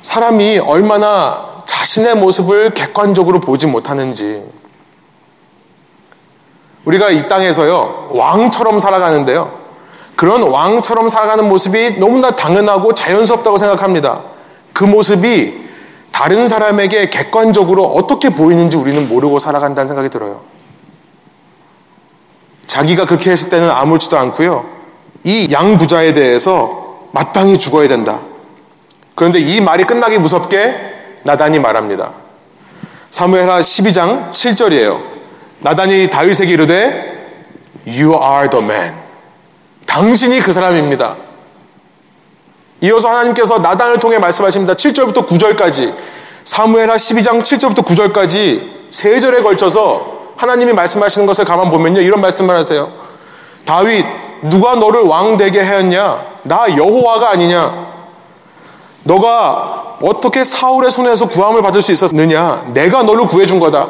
[0.03, 4.43] 사람이 얼마나 자신의 모습을 객관적으로 보지 못하는지.
[6.85, 9.63] 우리가 이 땅에서요, 왕처럼 살아가는데요.
[10.15, 14.21] 그런 왕처럼 살아가는 모습이 너무나 당연하고 자연스럽다고 생각합니다.
[14.73, 15.63] 그 모습이
[16.11, 20.41] 다른 사람에게 객관적으로 어떻게 보이는지 우리는 모르고 살아간다는 생각이 들어요.
[22.67, 24.65] 자기가 그렇게 했을 때는 아무렇지도 않고요.
[25.23, 28.19] 이 양 부자에 대해서 마땅히 죽어야 된다.
[29.15, 32.11] 그런데 이 말이 끝나기 무섭게 나단이 말합니다.
[33.11, 34.99] 사무엘하 12장 7절이에요.
[35.59, 37.13] 나단이 다윗에게 이르되
[37.85, 38.95] You are the man.
[39.85, 41.15] 당신이 그 사람입니다.
[42.81, 44.73] 이어서 하나님께서 나단을 통해 말씀하십니다.
[44.73, 45.93] 7절부터 9절까지
[46.43, 52.01] 사무엘하 12장 7절부터 9절까지 세 절에 걸쳐서 하나님이 말씀하시는 것을 가만 보면요.
[52.01, 52.91] 이런 말씀을 하세요.
[53.65, 54.05] 다윗
[54.41, 56.25] 누가 너를 왕 되게 하였냐?
[56.43, 57.92] 나 여호와가 아니냐?
[59.03, 62.71] 너가 어떻게 사울의 손에서 구함을 받을 수 있었느냐?
[62.73, 63.89] 내가 너를 구해준 거다.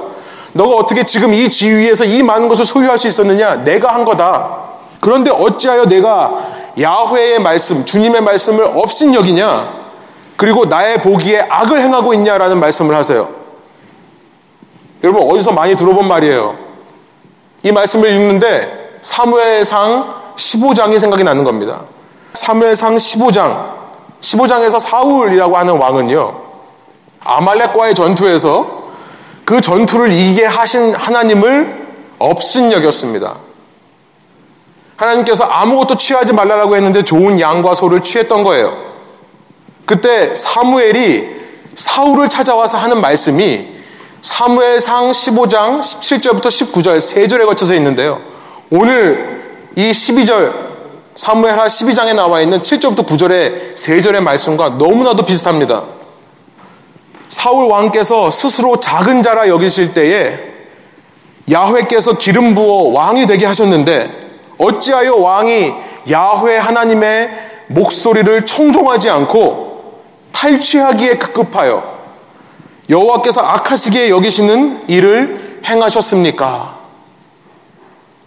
[0.54, 3.64] 너가 어떻게 지금 이 지위에서 이 많은 것을 소유할 수 있었느냐?
[3.64, 4.64] 내가 한 거다.
[5.00, 9.84] 그런데 어찌하여 내가 야훼의 말씀, 주님의 말씀을 없인 여기냐?
[10.36, 13.30] 그리고 나의 보기에 악을 행하고 있냐라는 말씀을 하세요.
[15.04, 16.56] 여러분 어디서 많이 들어본 말이에요.
[17.64, 21.82] 이 말씀을 읽는데 사무엘상 15장이 생각이 나는 겁니다.
[22.34, 23.83] 사무엘상 15장
[24.24, 26.42] 15장에서 사울이라고 하는 왕은요,
[27.24, 28.84] 아말렉과의 전투에서
[29.46, 31.84] 그 전투를 이기게 하신 하나님을
[32.20, 33.36] 없인 여겼습니다.
[34.96, 38.94] 하나님께서 아무것도 취하지 말라고 했는데 좋은 양과 소를 취했던 거예요.
[39.86, 41.44] 그때 사무엘이
[41.76, 43.68] 사울을 찾아와서 하는 말씀이
[44.22, 48.22] 사무엘상 15장 17절부터 19절 세 절에 거쳐서 있는데요.
[48.70, 49.44] 오늘
[49.76, 50.73] 이 12절
[51.16, 55.84] 사무엘하 12장에 나와 있는 7절부터 9절의 세 절의 말씀과 너무나도 비슷합니다.
[57.30, 60.54] 사울 왕께서 스스로 작은 자라 여기실 때에
[61.52, 64.10] 야훼께서 기름 부어 왕이 되게 하셨는데
[64.58, 65.74] 어찌하여 왕이
[66.12, 67.30] 야훼 하나님의
[67.68, 71.94] 목소리를 청종하지 않고 탈취하기에 급급하여
[72.90, 76.80] 여호와께서 악하시게 여기시는 일을 행하셨습니까?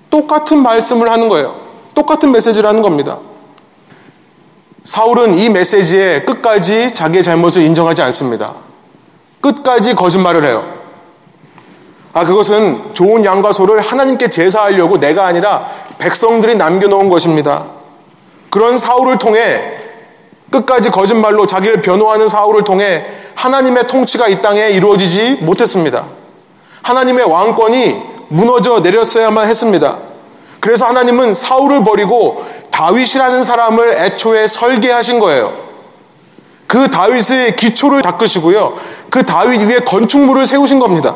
[0.09, 1.65] 똑같은 말씀을 하는 거예요.
[1.97, 3.19] 똑같은 메시지를 하는 겁니다.
[4.85, 8.53] 사울은 이 메시지에 끝까지 자기의 잘못을 인정하지 않습니다.
[9.41, 10.65] 끝까지 거짓말을 해요.
[12.13, 17.65] 아, 그것은 좋은 양과 소를 하나님께 제사하려고 내가 아니라 백성들이 남겨놓은 것입니다.
[18.51, 19.75] 그런 사울을 통해
[20.51, 26.05] 끝까지 거짓말로 자기를 변호하는 사울을 통해 하나님의 통치가 이 땅에 이루어지지 못했습니다.
[26.83, 29.99] 하나님의 왕권이 무너져 내렸어야만 했습니다.
[30.61, 35.66] 그래서 하나님은 사울을 버리고 다윗이라는 사람을 애초에 설계하신 거예요.
[36.66, 38.79] 그 다윗의 기초를 닦으시고요.
[39.11, 41.14] 그 다윗 위에 건축물을 세우신 겁니다.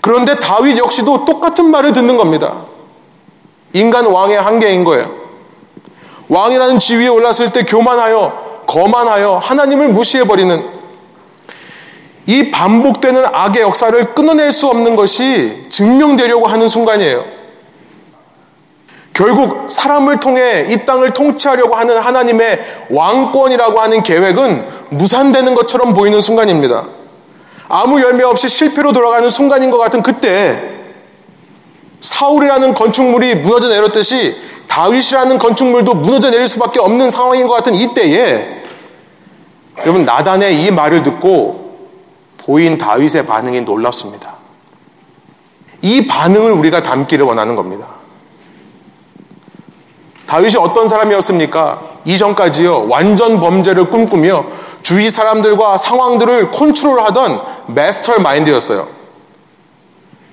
[0.00, 2.62] 그런데 다윗 역시도 똑같은 말을 듣는 겁니다.
[3.72, 5.12] 인간 왕의 한계인 거예요.
[6.28, 10.64] 왕이라는 지위에 올랐을 때 교만하여, 거만하여 하나님을 무시해버리는
[12.26, 17.33] 이 반복되는 악의 역사를 끊어낼 수 없는 것이 증명되려고 하는 순간이에요.
[19.14, 26.88] 결국 사람을 통해 이 땅을 통치하려고 하는 하나님의 왕권이라고 하는 계획은 무산되는 것처럼 보이는 순간입니다.
[27.68, 30.74] 아무 열매 없이 실패로 돌아가는 순간인 것 같은 그때
[32.00, 38.62] 사울이라는 건축물이 무너져 내렸듯이 다윗이라는 건축물도 무너져 내릴 수밖에 없는 상황인 것 같은 이때에
[39.78, 41.78] 여러분 나단의 이 말을 듣고
[42.38, 44.34] 보인 다윗의 반응이 놀랍습니다.
[45.82, 48.03] 이 반응을 우리가 담기를 원하는 겁니다.
[50.26, 51.82] 다윗이 어떤 사람이었습니까?
[52.04, 54.44] 이전까지요 완전 범죄를 꿈꾸며
[54.82, 58.86] 주위 사람들과 상황들을 컨트롤하던 마스터 마인드였어요.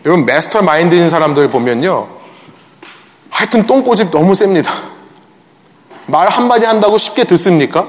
[0.05, 2.07] 여러분 마스터 마인드인 사람들 보면요.
[3.29, 4.71] 하여튼 똥꼬집 너무 셉니다.
[6.07, 7.87] 말 한마디 한다고 쉽게 듣습니까?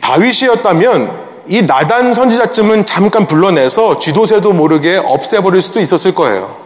[0.00, 6.56] 다윗이었다면 이 나단 선지자쯤은 잠깐 불러내서 쥐도새도 모르게 없애버릴 수도 있었을 거예요.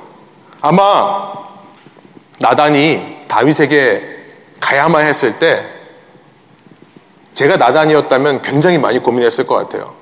[0.61, 1.33] 아마
[2.39, 4.03] 나단이 다윗에게
[4.61, 5.67] 가야만 했을 때
[7.35, 9.95] 제가 나단이었다면 굉장히 많이 고민했을 것 같아요.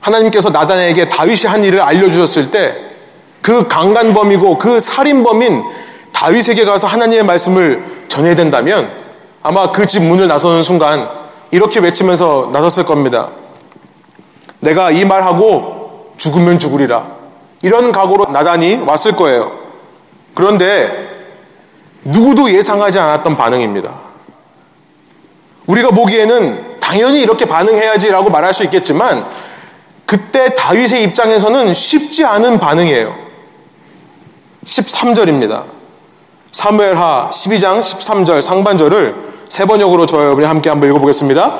[0.00, 2.90] 하나님께서 나단에게 다윗이 한 일을 알려주셨을 때
[3.42, 5.62] 그 강간범이고 그 살인범인
[6.12, 8.90] 다윗에게 가서 하나님의 말씀을 전해야 된다면
[9.42, 11.08] 아마 그 집 문을 나서는 순간
[11.50, 13.30] 이렇게 외치면서 나섰을 겁니다.
[14.60, 17.06] 내가 이 말하고 죽으면 죽으리라.
[17.62, 19.52] 이런 각오로 나단이 왔을 거예요.
[20.34, 21.09] 그런데
[22.04, 23.92] 누구도 예상하지 않았던 반응입니다.
[25.66, 29.26] 우리가 보기에는 당연히 이렇게 반응해야지라고 말할 수 있겠지만
[30.06, 33.14] 그때 다윗의 입장에서는 쉽지 않은 반응이에요.
[34.64, 35.64] 13절입니다.
[36.50, 39.14] 사무엘하 12장 13절 상반절을
[39.48, 41.58] 세 번역으로 저와 여러분이 함께 한번 읽어보겠습니다.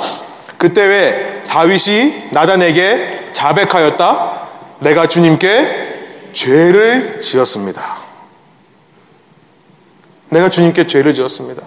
[0.59, 4.41] 그때 왜 다윗이 나단에게 자백하였다.
[4.81, 8.00] 내가 주님께 죄를 지었습니다.
[10.31, 11.63] 내가 주님께 죄를 지었습니다.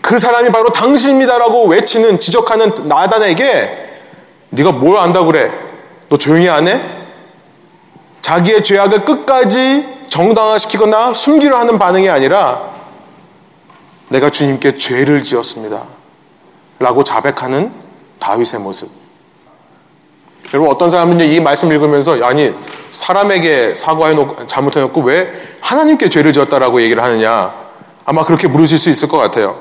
[0.00, 4.00] 그 사람이 바로 당신입니다라고 외치는 지적하는 나단에게
[4.50, 5.50] 네가 뭘 안다고 그래?
[6.08, 6.80] 너 조용히 안 해?
[8.20, 12.70] 자기의 죄악을 끝까지 정당화시키거나 숨기려 하는 반응이 아니라
[14.08, 15.82] 내가 주님께 죄를 지었습니다.
[16.78, 17.72] 라고 자백하는
[18.18, 19.01] 다윗의 모습.
[20.52, 22.52] 여러분 어떤 사람은요 이 말씀 읽으면서 아니
[22.90, 27.54] 사람에게 사과해놓고 잘못해놓고 왜 하나님께 죄를 지었다라고 얘기를 하느냐
[28.04, 29.58] 아마 그렇게 물으실 수 있을 것 같아요.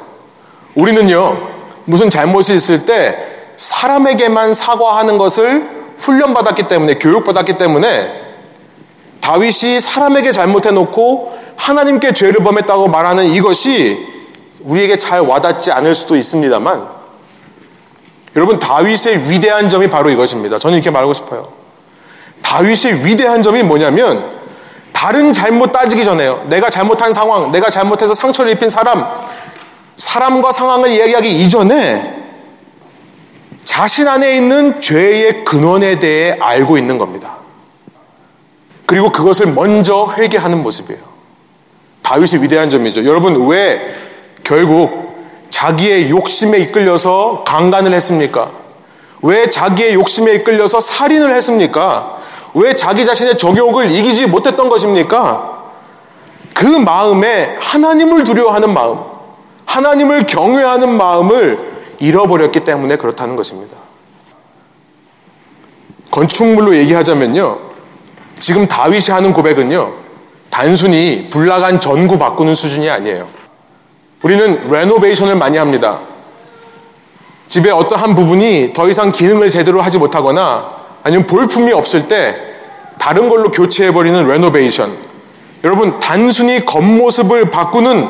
[0.76, 1.48] 우리는요
[1.86, 3.18] 무슨 잘못이 있을 때
[3.56, 8.22] 사람에게만 사과하는 것을 훈련받았기 때문에, 교육받았기 때문에
[9.22, 14.08] 다윗이 사람에게 잘못해놓고 하나님께 죄를 범했다고 말하는 이것이
[14.62, 17.01] 우리에게 잘 와닿지 않을 수도 있습니다만
[18.36, 20.58] 여러분 다윗의 위대한 점이 바로 이것입니다.
[20.58, 21.52] 저는 이렇게 말하고 싶어요.
[22.42, 24.40] 다윗의 위대한 점이 뭐냐면
[24.94, 26.46] 다른 잘못 따지기 전에요.
[26.48, 29.06] 내가 잘못한 상황, 내가 잘못해서 상처를 입힌 사람,
[29.98, 32.22] 사람과 상황을 이야기하기 이전에
[33.64, 37.38] 자신 안에 있는 죄의 근원에 대해 알고 있는 겁니다.
[38.86, 41.02] 그리고 그것을 먼저 회개하는 모습이에요.
[42.02, 43.06] 다윗의 위대한 점이죠.
[43.06, 43.96] 여러분, 왜
[44.44, 45.11] 결국
[45.52, 48.52] 자기의 욕심에 이끌려서 강간을 했습니까?
[49.22, 52.18] 왜 자기의 욕심에 이끌려서 살인을 했습니까?
[52.56, 55.62] 왜 자기 자신의 정욕을 이기지 못했던 것입니까?
[56.54, 59.00] 그 마음에 하나님을 두려워하는 마음,
[59.66, 63.78] 하나님을 경외하는 마음을 잃어버렸기 때문에 그렇다는 것입니다.
[66.10, 67.60] 건축물로 얘기하자면요.
[68.40, 69.94] 지금 다윗이 하는 고백은요.
[70.50, 73.41] 단순히 불나간 전구 바꾸는 수준이 아니에요.
[74.22, 76.00] 우리는 레노베이션을 많이 합니다.
[77.48, 82.40] 집에 어떤 한 부분이 더 이상 기능을 제대로 하지 못하거나 아니면 볼품이 없을 때
[82.98, 84.96] 다른 걸로 교체해버리는 레노베이션.
[85.64, 88.10] 여러분, 단순히 겉모습을 바꾸는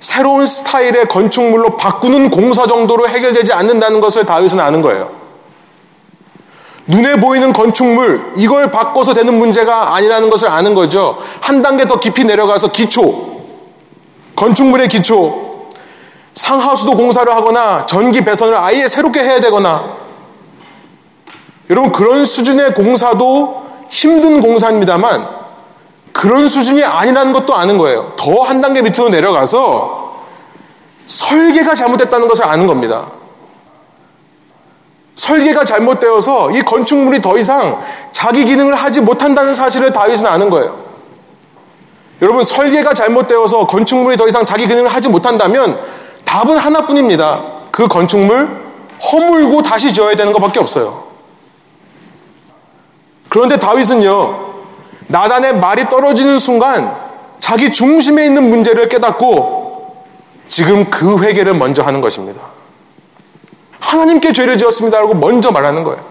[0.00, 5.10] 새로운 스타일의 건축물로 바꾸는 공사 정도로 해결되지 않는다는 것을 다윗은 아는 거예요.
[6.86, 11.18] 눈에 보이는 건축물, 이걸 바꿔서 되는 문제가 아니라는 것을 아는 거죠.
[11.40, 13.35] 한 단계 더 깊이 내려가서 기초,
[14.36, 15.68] 건축물의 기초,
[16.34, 19.96] 상하수도 공사를 하거나 전기 배선을 아예 새롭게 해야 되거나
[21.70, 25.28] 여러분 그런 수준의 공사도 힘든 공사입니다만
[26.12, 28.12] 그런 수준이 아니라는 것도 아는 거예요.
[28.16, 30.22] 더 한 단계 밑으로 내려가서
[31.06, 33.10] 설계가 잘못됐다는 것을 아는 겁니다.
[35.14, 40.85] 설계가 잘못되어서 이 건축물이 더 이상 자기 기능을 하지 못한다는 사실을 다윗은 아는 거예요.
[42.22, 45.78] 여러분 설계가 잘못되어서 건축물이 더 이상 자기 기능을 하지 못한다면
[46.24, 47.44] 답은 하나뿐입니다.
[47.70, 48.48] 그 건축물
[49.12, 51.04] 허물고 다시 지어야 되는 것밖에 없어요.
[53.28, 54.46] 그런데 다윗은요,
[55.08, 56.96] 나단의 말이 떨어지는 순간
[57.38, 60.04] 자기 중심에 있는 문제를 깨닫고
[60.48, 62.40] 지금 그 회개를 먼저 하는 것입니다.
[63.78, 66.02] 하나님께 죄를 지었습니다라고 먼저 말하는 거예요.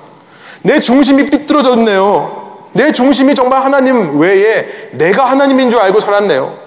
[0.62, 2.45] 내 중심이 삐뚤어졌네요.
[2.76, 6.60] 내 중심이 정말 하나님 외에 내가 하나님인 줄 알고 살았네요.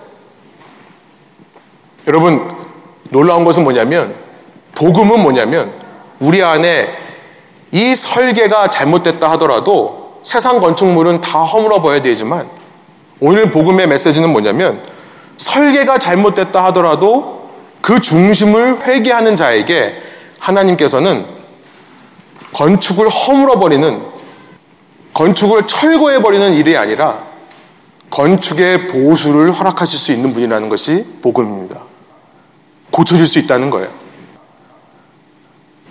[2.07, 2.51] 여러분,
[3.11, 4.15] 놀라운 것은 뭐냐면
[4.75, 5.71] 복음은 뭐냐면
[6.19, 6.89] 우리 안에
[7.73, 12.49] 이 설계가 잘못됐다 하더라도 세상 건축물은 다 허물어 버야 되지만
[13.21, 14.83] 오늘 복음의 메시지는 뭐냐면
[15.37, 17.51] 설계가 잘못됐다 하더라도
[17.83, 20.01] 그 중심을 회개하는 자에게
[20.41, 21.27] 하나님께서는
[22.55, 24.18] 건축을 허물어 버리는
[25.19, 27.25] 건축을 철거해 버리는 일이 아니라
[28.09, 31.81] 건축의 보수를 허락하실 수 있는 분이라는 것이 복음입니다.
[32.93, 33.89] 고쳐질 수 있다는 거예요.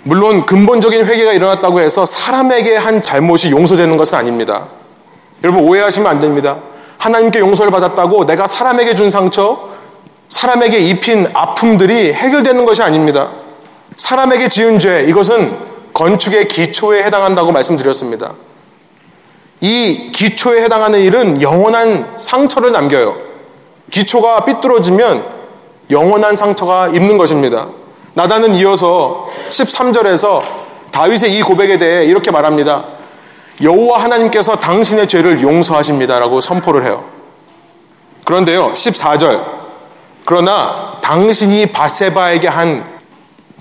[0.04, 4.68] 물론 근본적인 회개가 일어났다고 해서 사람에게 한 잘못이 용서되는 것은 아닙니다.
[5.44, 6.60] 여러분 오해하시면 안 됩니다.
[6.98, 9.72] 하나님께 용서를 받았다고 내가 사람에게 준 상처,
[10.30, 13.32] 사람에게 입힌 아픔들이 해결되는 것이 아닙니다.
[13.98, 15.58] 사람에게 지은 죄, 이것은
[15.94, 18.47] 건축의 기초에 해당한다고 말씀드렸습니다.
[19.60, 23.18] 이 기초에 해당하는 일은 영원한 상처를 남겨요.
[23.90, 25.26] 기초가 삐뚤어지면
[25.90, 27.68] 영원한 상처가 입는 것입니다.
[28.14, 30.42] 나단은 이어서 13절에서
[30.92, 32.86] 다윗의 이 고백에 대해 이렇게 말합니다.
[33.62, 37.06] 여호와 하나님께서 당신의 죄를 용서하십니다라고 선포를 해요.
[38.26, 39.44] 그런데요, 14절.
[40.26, 42.98] 그러나 당신이 바세바에게 한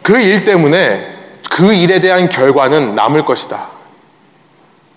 [0.03, 1.15] 그 일 때문에
[1.51, 3.67] 그 일에 대한 결과는 남을 것이다.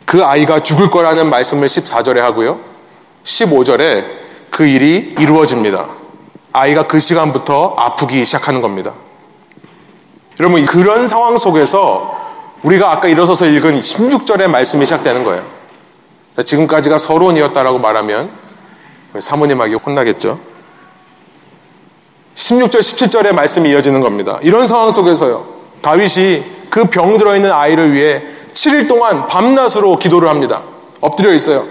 [0.09, 2.59] 그 아이가 죽을 거라는 말씀을 14절에 하고요.
[3.25, 4.05] 15절에
[4.49, 5.85] 그 일이 이루어집니다.
[6.51, 8.93] 아이가 그 시간부터 아프기 시작하는 겁니다.
[10.39, 12.17] 여러분, 그런 상황 속에서
[12.63, 15.45] 우리가 아까 일어서서 읽은 16절의 말씀이 시작되는 거예요.
[16.43, 18.31] 지금까지가 서론이었다라고 말하면
[19.19, 20.39] 사모님에게 혼나겠죠.
[22.33, 24.39] 16절, 17절의 말씀이 이어지는 겁니다.
[24.41, 25.45] 이런 상황 속에서요.
[25.83, 30.61] 다윗이 그 병 들어있는 아이를 위해 7일 동안 밤낮으로 기도를 합니다.
[31.01, 31.65] 엎드려 있어요.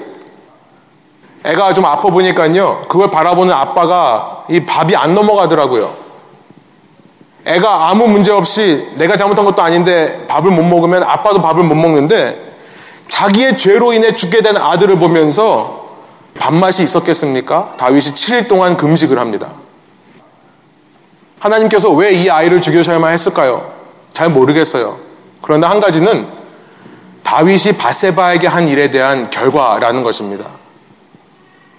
[1.44, 2.84] 애가 좀 아파 보니까요.
[2.88, 5.94] 그걸 바라보는 아빠가 이 밥이 안 넘어가더라고요.
[7.44, 12.56] 애가 아무 문제 없이 내가 잘못한 것도 아닌데 밥을 못 먹으면 아빠도 밥을 못 먹는데
[13.08, 15.86] 자기의 죄로 인해 죽게 된 아들을 보면서
[16.38, 17.74] 밥맛이 있었겠습니까?
[17.78, 19.48] 다윗이 7일 동안 금식을 합니다.
[21.40, 23.72] 하나님께서 왜 이 아이를 죽여셔야만 했을까요?
[24.12, 24.98] 잘 모르겠어요.
[25.40, 26.26] 그런데 한 가지는
[27.28, 30.46] 다윗이 바세바에게 한 일에 대한 결과라는 것입니다.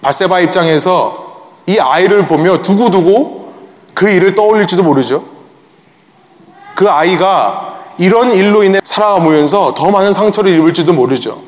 [0.00, 3.52] 바세바 입장에서 이 아이를 보며 두고두고
[3.92, 5.24] 그 일을 떠올릴지도 모르죠.
[6.76, 11.42] 그 아이가 이런 일로 인해 살아가면서 더 많은 상처를 입을지도 모르죠.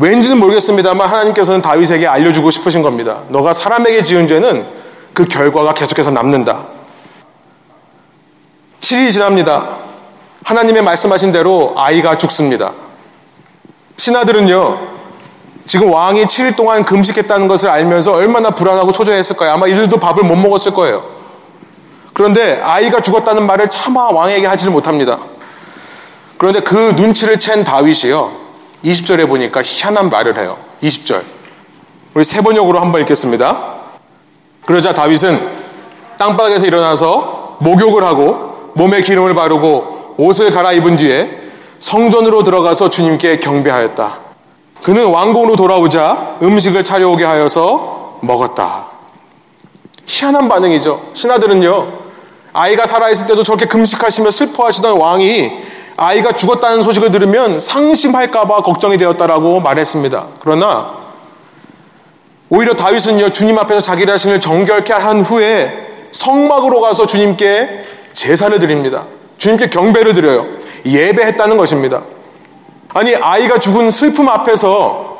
[0.00, 3.20] 왠지는 모르겠습니다만 하나님께서는 다윗에게 알려주고 싶으신 겁니다.
[3.28, 4.66] 너가 사람에게 지은 죄는
[5.12, 6.66] 그 결과가 계속해서 남는다.
[8.80, 9.76] 7일이 지납니다.
[10.42, 12.72] 하나님의 말씀하신 대로 아이가 죽습니다.
[13.96, 14.94] 신하들은요,
[15.66, 19.52] 지금 왕이 7일 동안 금식했다는 것을 알면서 얼마나 불안하고 초조했을 까요?
[19.52, 21.04] 아마 이들도 밥을 못 먹었을 거예요.
[22.12, 25.18] 그런데 아이가 죽었다는 말을 차마 왕에게 하지를 못합니다.
[26.36, 28.32] 그런데 그 눈치를 챈 다윗이요.
[28.84, 30.58] 20절에 보니까 희한한 말을 해요.
[30.82, 31.22] 20절.
[32.12, 33.74] 우리 세 번역으로 한번 읽겠습니다.
[34.66, 35.64] 그러자 다윗은
[36.18, 41.43] 땅바닥에서 일어나서 목욕을 하고 몸에 기름을 바르고 옷을 갈아입은 뒤에
[41.84, 44.18] 성전으로 들어가서 주님께 경배하였다.
[44.82, 48.86] 그는 왕궁으로 돌아오자 음식을 차려오게 하여서 먹었다.
[50.06, 51.10] 희한한 반응이죠.
[51.12, 51.92] 신하들은요,
[52.54, 55.52] 아이가 살아있을 때도 저렇게 금식하시며 슬퍼하시던 왕이
[55.98, 60.26] 아이가 죽었다는 소식을 들으면 상심할까봐 걱정이 되었다라고 말했습니다.
[60.40, 60.90] 그러나
[62.48, 69.04] 오히려 다윗은요, 주님 앞에서 자기 자신을 정결케 한 후에 성막으로 가서 주님께 제사를 드립니다.
[69.36, 70.64] 주님께 경배를 드려요.
[70.84, 72.02] 예배했다는 것입니다.
[72.92, 75.14] 아니, 아이가 죽은 슬픔 앞에서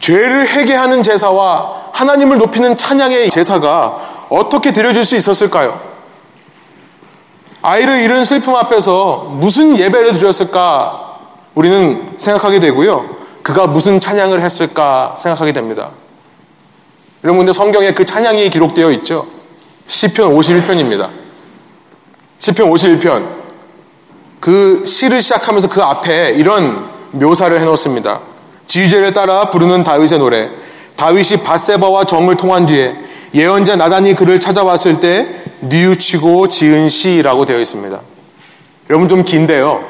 [0.00, 5.80] 죄를 회개하는 제사와 하나님을 높이는 찬양의 제사가 어떻게 드려질 수 있었을까요?
[7.62, 11.18] 아이를 잃은 슬픔 앞에서 무슨 예배를 드렸을까
[11.54, 13.08] 우리는 생각하게 되고요.
[13.42, 15.90] 그가 무슨 찬양을 했을까 생각하게 됩니다.
[17.22, 19.26] 여러분, 근데 성경에 그 찬양이 기록되어 있죠.
[19.86, 21.08] 시편 51편입니다.
[22.38, 23.43] 시편 51편.
[24.44, 28.20] 그 시를 시작하면서 그 앞에 이런 묘사를 해놓습니다.
[28.66, 30.50] 지휘제를 따라 부르는 다윗의 노래.
[30.96, 32.94] 다윗이 바세바와 정을 통한 뒤에
[33.32, 35.28] 예언자 나단이 그를 찾아왔을 때
[35.60, 37.98] 뉘우치고 지은 시라고 되어 있습니다.
[38.90, 39.82] 여러분 좀 긴데요.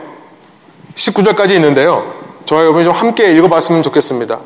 [0.94, 2.14] 19절까지 있는데요.
[2.44, 4.38] 저와 여러분이 좀 함께 읽어봤으면 좋겠습니다.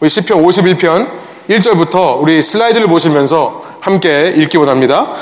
[0.00, 1.10] 우리 시편 51편
[1.50, 5.12] 1절부터 우리 슬라이드를 보시면서 함께 읽기 원합니다.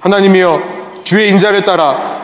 [0.00, 0.62] 하나님이여
[1.02, 2.23] 주의 인자를 따라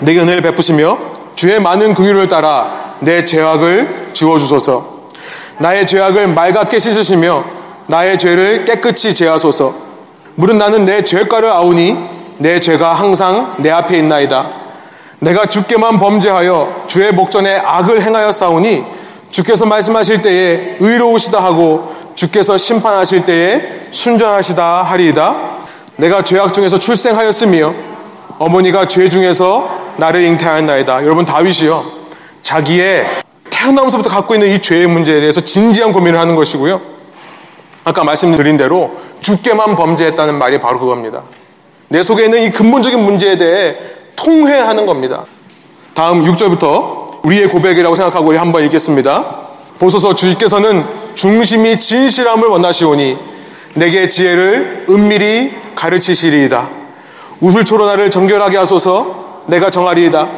[0.00, 0.98] 내게 은혜를 베푸시며
[1.34, 5.00] 주의 많은 긍휼을 따라 내 죄악을 지워 주소서.
[5.58, 7.44] 나의 죄악을 맑게 씻으시며
[7.86, 9.74] 나의 죄를 깨끗이 제하소서.
[10.36, 11.96] 물은 나는 내 죄가를 아우니
[12.38, 14.60] 내 죄가 항상 내 앞에 있나이다.
[15.18, 18.84] 내가 주께만 범죄하여 주의 목전에 악을 행하여 싸우니
[19.30, 25.36] 주께서 말씀하실 때에 의로우시다 하고 주께서 심판하실 때에 순전하시다 하리이다.
[25.96, 27.89] 내가 죄악 중에서 출생하였으며
[28.40, 31.04] 어머니가 죄 중에서 나를 잉태하였나이다.
[31.04, 31.84] 여러분 다윗이요.
[32.42, 33.04] 자기의
[33.50, 36.80] 태어나면서부터 갖고 있는 이 죄의 문제에 대해서 진지한 고민을 하는 것이고요.
[37.84, 41.22] 아까 말씀드린 대로 주께만 범죄했다는 말이 바로 그겁니다.
[41.88, 43.76] 내 속에 있는 이 근본적인 문제에 대해
[44.16, 45.26] 통회하는 겁니다.
[45.92, 49.48] 다음 6절부터 우리의 고백이라고 생각하고 우리 한번 읽겠습니다.
[49.78, 53.18] 보소서 주께서는 중심이 진실함을 원하시오니
[53.74, 56.79] 내게 지혜를 은밀히 가르치시리이다.
[57.40, 60.28] 우슬초로 나를 정결하게 하소서 내가 정하리이다.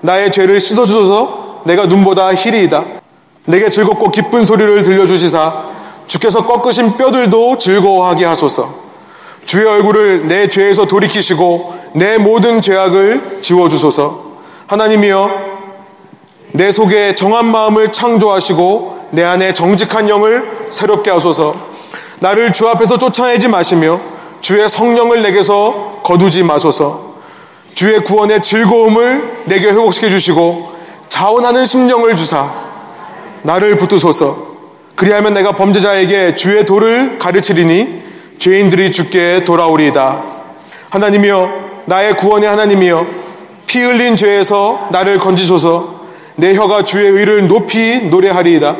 [0.00, 2.84] 나의 죄를 씻어주소서 내가 눈보다 희리이다.
[3.44, 5.64] 내게 즐겁고 기쁜 소리를 들려주시사
[6.06, 8.74] 주께서 꺾으신 뼈들도 즐거워하게 하소서.
[9.44, 14.28] 주의 얼굴을 내 죄에서 돌이키시고 내 모든 죄악을 지워주소서.
[14.66, 15.30] 하나님이여
[16.52, 21.54] 내 속에 정한 마음을 창조하시고 내 안에 정직한 영을 새롭게 하소서.
[22.20, 24.00] 나를 주 앞에서 쫓아내지 마시며
[24.40, 27.08] 주의 성령을 내게서 거두지 마소서.
[27.74, 30.72] 주의 구원의 즐거움을 내게 회복시켜 주시고
[31.08, 32.50] 자원하는 심령을 주사
[33.42, 34.48] 나를 붙드소서.
[34.96, 38.02] 그리하면 내가 범죄자에게 주의 도를 가르치리니
[38.38, 40.24] 죄인들이 주께 돌아오리이다.
[40.90, 43.06] 하나님이여 나의 구원의 하나님이여
[43.66, 45.98] 피 흘린 죄에서 나를 건지소서.
[46.36, 48.76] 내 혀가 주의 의를 높이 노래하리이다.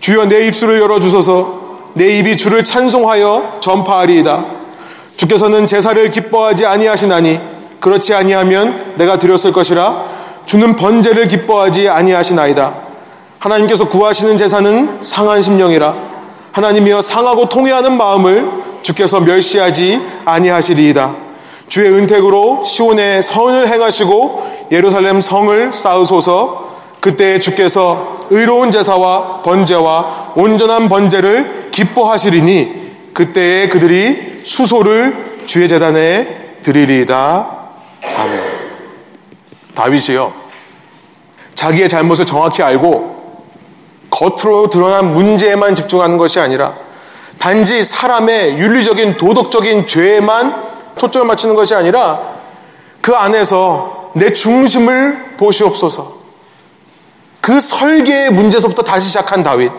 [0.00, 1.64] 주여 내 입술을 열어 주소서.
[1.94, 4.63] 내 입이 주를 찬송하여 전파하리이다
[5.24, 7.40] 주께서는 제사를 기뻐하지 아니하시나니
[7.80, 10.04] 그렇지 아니하면 내가 드렸을 것이라
[10.44, 12.74] 주는 번제를 기뻐하지 아니하시나이다.
[13.38, 15.94] 하나님께서 구하시는 제사는 상한 심령이라
[16.52, 18.50] 하나님이여 상하고 통회하는 마음을
[18.82, 21.16] 주께서 멸시하지 아니하시리이다.
[21.68, 31.70] 주의 은택으로 시온의 선을 행하시고 예루살렘 성을 쌓으소서 그때 주께서 의로운 제사와 번제와 온전한 번제를
[31.70, 37.58] 기뻐하시리니 그때에 그들이 수소를 주의 재단에 드리리이다.
[38.16, 38.40] 아멘.
[39.74, 40.32] 다윗이요.
[41.54, 43.14] 자기의 잘못을 정확히 알고
[44.10, 46.74] 겉으로 드러난 문제에만 집중하는 것이 아니라
[47.38, 50.62] 단지 사람의 윤리적인 도덕적인 죄에만
[50.96, 52.34] 초점을 맞추는 것이 아니라
[53.00, 56.14] 그 안에서 내 중심을 보시옵소서.
[57.40, 59.70] 그 설계의 문제서부터 다시 시작한 다윗.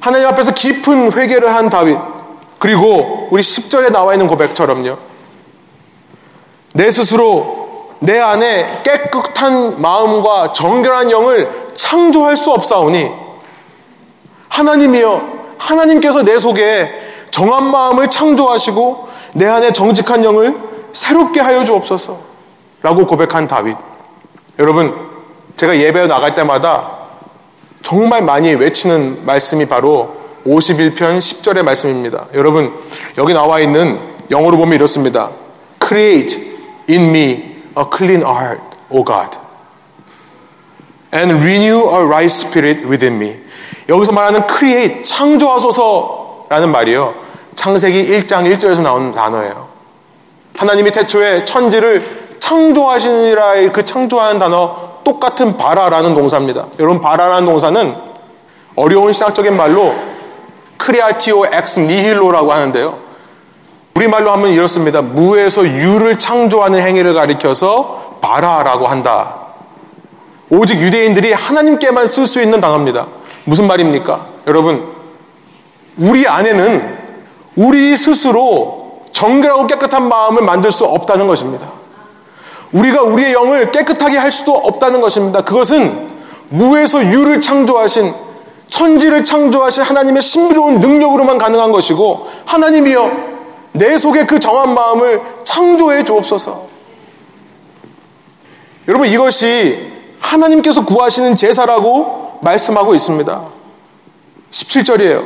[0.00, 2.17] 하나님 앞에서 깊은 회개를 한 다윗.
[2.58, 4.96] 그리고 우리 10절에 나와 있는 고백처럼요.
[6.74, 13.10] 내 스스로 내 안에 깨끗한 마음과 정결한 영을 창조할 수 없사오니
[14.48, 16.90] 하나님이여 하나님께서 내 속에
[17.30, 20.56] 정한 마음을 창조하시고 내 안에 정직한 영을
[20.92, 22.18] 새롭게 하여 주옵소서
[22.82, 23.76] 라고 고백한 다윗
[24.58, 25.08] 여러분,
[25.56, 26.98] 제가 예배 나갈 때마다
[27.82, 30.16] 정말 많이 외치는 말씀이 바로
[30.48, 32.26] 51편 10절의 말씀입니다.
[32.34, 32.72] 여러분,
[33.18, 35.30] 여기 나와 있는 영어로 보면 이렇습니다.
[35.82, 36.40] Create
[36.88, 39.38] in me a clean heart, O God.
[41.14, 43.36] And renew a right spirit within me.
[43.88, 47.14] 여기서 말하는 create, 창조하소서라는 말이요.
[47.54, 49.68] 창세기 1장 1절에서 나오는 단어예요.
[50.56, 56.66] 하나님이 태초에 천지를 창조하시니라의 그 창조하는 단어 똑같은 바라라는 동사입니다.
[56.78, 57.96] 여러분 바라라는 동사는
[58.76, 59.94] 어려운 신학적인 말로
[60.78, 62.98] creatio ex nihilo라고 하는데요.
[63.94, 65.02] 우리말로 하면 이렇습니다.
[65.02, 69.34] 무에서 유를 창조하는 행위를 가리켜서 바라라고 한다.
[70.50, 73.06] 오직 유대인들이 하나님께만 쓸 수 있는 단어입니다.
[73.44, 74.26] 무슨 말입니까?
[74.46, 74.86] 여러분,
[75.98, 76.98] 우리 안에는
[77.56, 81.68] 우리 스스로 정결하고 깨끗한 마음을 만들 수 없다는 것입니다.
[82.72, 85.42] 우리가 우리의 영을 깨끗하게 할 수도 없다는 것입니다.
[85.42, 86.08] 그것은
[86.50, 88.14] 무에서 유를 창조하신
[88.70, 93.10] 천지를 창조하신 하나님의 신비로운 능력으로만 가능한 것이고 하나님이여
[93.72, 96.66] 내 속에 그 정한 마음을 창조해 주옵소서.
[98.88, 103.42] 여러분 이것이 하나님께서 구하시는 제사라고 말씀하고 있습니다.
[104.50, 105.24] 17절이에요.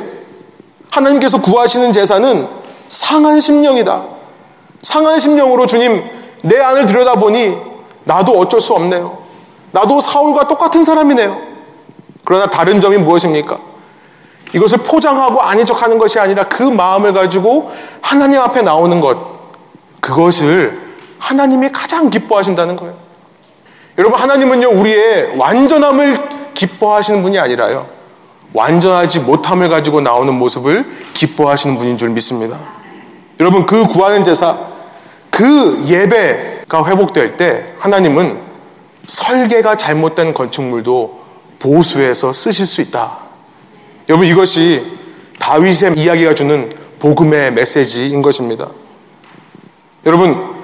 [0.89, 2.47] 하나님께서 구하시는 제사는
[2.87, 4.03] 상한 심령이다.
[4.81, 6.03] 상한 심령으로 주님
[6.43, 7.55] 내 안을 들여다보니
[8.03, 9.17] 나도 어쩔 수 없네요.
[9.71, 11.52] 나도 사울과 똑같은 사람이네요.
[12.23, 13.57] 그러나 다른 점이 무엇입니까?
[14.53, 17.71] 이것을 포장하고 아닌 척 하는 것이 아니라 그 마음을 가지고
[18.01, 19.17] 하나님 앞에 나오는 것.
[19.99, 20.79] 그것을
[21.17, 22.95] 하나님이 가장 기뻐하신다는 거예요.
[23.97, 27.87] 여러분, 하나님은요, 우리의 완전함을 기뻐하시는 분이 아니라요,
[28.53, 32.57] 완전하지 못함을 가지고 나오는 모습을 기뻐하시는 분인 줄 믿습니다.
[33.39, 34.57] 여러분, 그 구하는 제사,
[35.31, 38.39] 그 예배가 회복될 때 하나님은
[39.07, 41.22] 설계가 잘못된 건축물도
[41.63, 43.17] 보수해서 쓰실 수 있다.
[44.09, 44.85] 여러분, 이것이
[45.39, 48.69] 다윗의 이야기가 주는 복음의 메시지인 것입니다.
[50.05, 50.55] 여러분,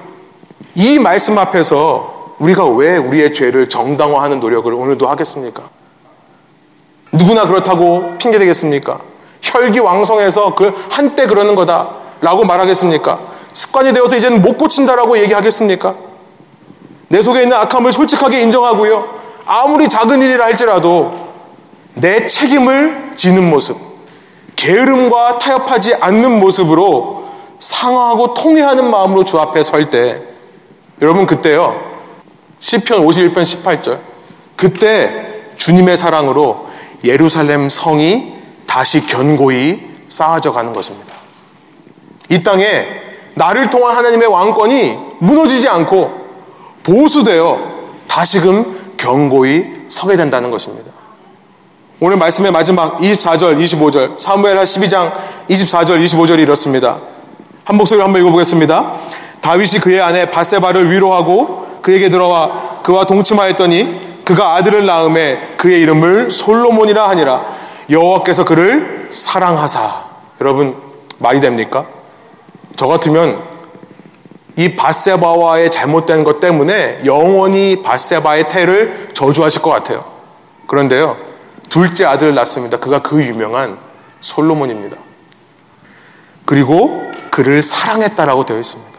[0.74, 5.70] 이 말씀 앞에서 우리가 왜 우리의 죄를 정당화하는 노력을 오늘도 하겠습니까?
[7.12, 9.00] 누구나 그렇다고 핑계 대겠습니까?
[9.42, 13.20] 혈기왕성해서 그 한때 그러는 거다라고 말하겠습니까?
[13.54, 15.94] 습관이 되어서 이제는 못 고친다라고 얘기하겠습니까?
[17.08, 19.19] 내 속에 있는 악함을 솔직하게 인정하고요.
[19.52, 21.10] 아무리 작은 일이라 할지라도
[21.94, 23.76] 내 책임을 지는 모습,
[24.54, 27.28] 게으름과 타협하지 않는 모습으로
[27.58, 30.22] 상하고 통회하는 마음으로 주 앞에 설 때,
[31.02, 31.80] 여러분 그때요,
[32.60, 33.98] 시편 51편 18절.
[34.54, 36.68] 그때 주님의 사랑으로
[37.02, 38.32] 예루살렘 성이
[38.68, 41.12] 다시 견고히 쌓아져 가는 것입니다.
[42.28, 42.86] 이 땅에
[43.34, 46.28] 나를 통한 하나님의 왕권이 무너지지 않고
[46.84, 50.90] 보수되어 다시금 견고히 서게 된다는 것입니다.
[52.00, 55.12] 오늘 말씀의 마지막 24절, 25절, 사무엘하 12장
[55.48, 56.98] 24절, 25절이 이렇습니다.
[57.64, 58.94] 한 목소리로 한번 읽어보겠습니다.
[59.40, 67.08] 다윗이 그의 아내 바세바를 위로하고 그에게 들어와 그와 동침하였더니 그가 아들을 낳음에 그의 이름을 솔로몬이라
[67.08, 67.46] 하니라
[67.88, 70.04] 여호와께서 그를 사랑하사
[70.40, 70.76] 여러분
[71.18, 71.86] 말이 됩니까?
[72.76, 73.49] 저 같으면
[74.56, 80.04] 이 바세바와의 잘못된 것 때문에 영원히 바세바의 태를 저주하실 것 같아요.
[80.66, 81.16] 그런데요,
[81.68, 82.78] 둘째 아들을 낳습니다.
[82.78, 83.78] 그가 그 유명한
[84.20, 84.96] 솔로몬입니다.
[86.44, 88.98] 그리고 그를 사랑했다라고 되어 있습니다.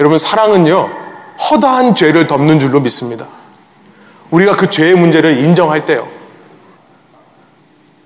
[0.00, 0.90] 여러분, 사랑은요,
[1.50, 3.26] 허다한 죄를 덮는 줄로 믿습니다.
[4.30, 6.08] 우리가 그 죄의 문제를 인정할 때요.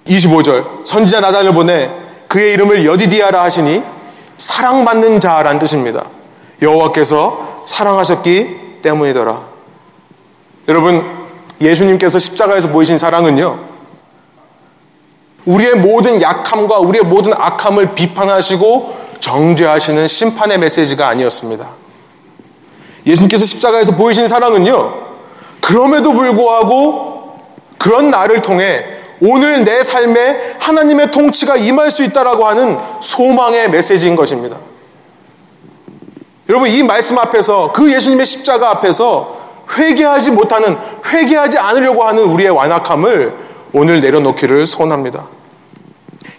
[0.07, 1.91] 25절 선지자 나단을 보내
[2.29, 3.83] 그의 이름을 여디디아라 하시니
[4.37, 6.05] 사랑받는 자란 뜻입니다.
[6.63, 9.43] 여호와께서 사랑하셨기 때문이더라.
[10.69, 11.25] 여러분
[11.61, 13.59] 예수님께서 십자가에서 보이신 사랑은요.
[15.47, 21.69] 우리의 모든 약함과 우리의 모든 악함을 비판하시고 정죄하시는 심판의 메시지가 아니었습니다.
[23.07, 24.95] 예수님께서 십자가에서 보이신 사랑은요,
[25.61, 27.39] 그럼에도 불구하고
[27.79, 28.85] 그런 나를 통해
[29.21, 34.57] 오늘 내 삶에 하나님의 통치가 임할 수 있다라고 하는 소망의 메시지인 것입니다.
[36.49, 39.39] 여러분, 이 말씀 앞에서 그 예수님의 십자가 앞에서
[39.77, 40.77] 회개하지 못하는,
[41.07, 43.35] 회개하지 않으려고 하는 우리의 완악함을
[43.73, 45.27] 오늘 내려놓기를 소원합니다.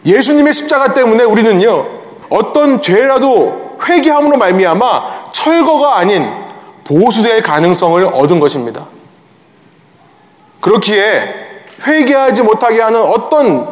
[0.06, 1.86] 예수님의 십자가 때문에 우리는요,
[2.30, 6.26] 어떤 죄라도 회개함으로 말미암아 철거가 아닌
[6.84, 8.86] 보수될 가능성을 얻은 것입니다.
[10.62, 11.46] 그렇기에
[11.86, 13.68] 회개하지 못하게 하는 어떤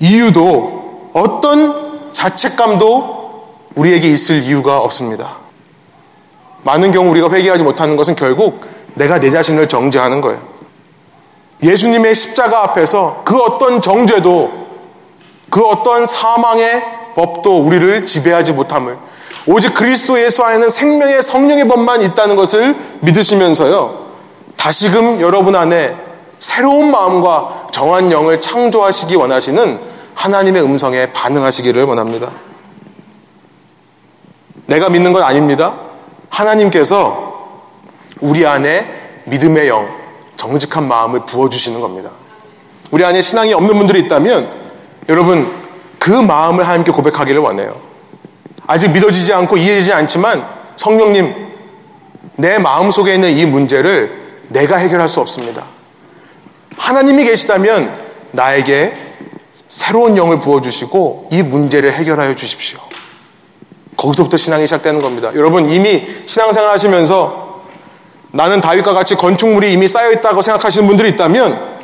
[0.00, 3.23] 이유도 어떤 자책감도
[3.74, 5.36] 우리에게 있을 이유가 없습니다.
[6.62, 8.60] 많은 경우 우리가 회개하지 못하는 것은 결국
[8.94, 10.40] 내가 내 자신을 정죄하는 거예요.
[11.62, 14.64] 예수님의 십자가 앞에서 그 어떤 정죄도
[15.50, 16.82] 그 어떤 사망의
[17.14, 18.96] 법도 우리를 지배하지 못함을
[19.46, 24.04] 오직 그리스도 예수 안에는 생명의 성령의 법만 있다는 것을 믿으시면서요.
[24.56, 25.94] 다시금 여러분 안에
[26.38, 29.80] 새로운 마음과 정한 영을 창조하시기 원하시는
[30.14, 32.30] 하나님의 음성에 반응하시기를 원합니다.
[34.66, 35.74] 내가 믿는 건 아닙니다.
[36.28, 37.34] 하나님께서
[38.20, 39.88] 우리 안에 믿음의 영,
[40.36, 42.10] 정직한 마음을 부어주시는 겁니다.
[42.90, 44.50] 우리 안에 신앙이 없는 분들이 있다면
[45.08, 45.52] 여러분
[45.98, 47.80] 그 마음을 하나님께 고백하기를 원해요.
[48.66, 50.46] 아직 믿어지지 않고 이해되지 않지만
[50.76, 51.34] 성령님
[52.36, 55.64] 내 마음 속에 있는 이 문제를 내가 해결할 수 없습니다.
[56.76, 57.94] 하나님이 계시다면
[58.32, 58.94] 나에게
[59.68, 62.78] 새로운 영을 부어주시고 이 문제를 해결하여 주십시오.
[63.96, 65.30] 거기서부터 신앙이 시작되는 겁니다.
[65.34, 67.62] 여러분 이미 신앙생활 하시면서
[68.32, 71.74] 나는 다윗과 같이 건축물이 이미 쌓여 있다고 생각하시는 분들이 있다면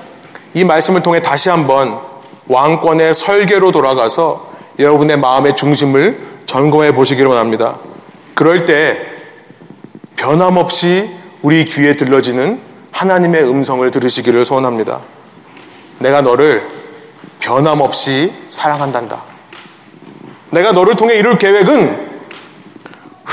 [0.55, 2.01] 이 말씀을 통해 다시 한번
[2.49, 7.79] 왕권의 설계로 돌아가서 여러분의 마음의 중심을 점검해 보시기를 원합니다.
[8.35, 8.99] 그럴 때
[10.17, 11.09] 변함없이
[11.43, 15.01] 우리 귀에 들려지는 하나님의 음성을 들으시기를 소원합니다.
[15.99, 16.69] 내가 너를
[17.39, 19.30] 변함없이 사랑한단다.
[20.51, 22.09] 내가 너를 통해 이룰 계획은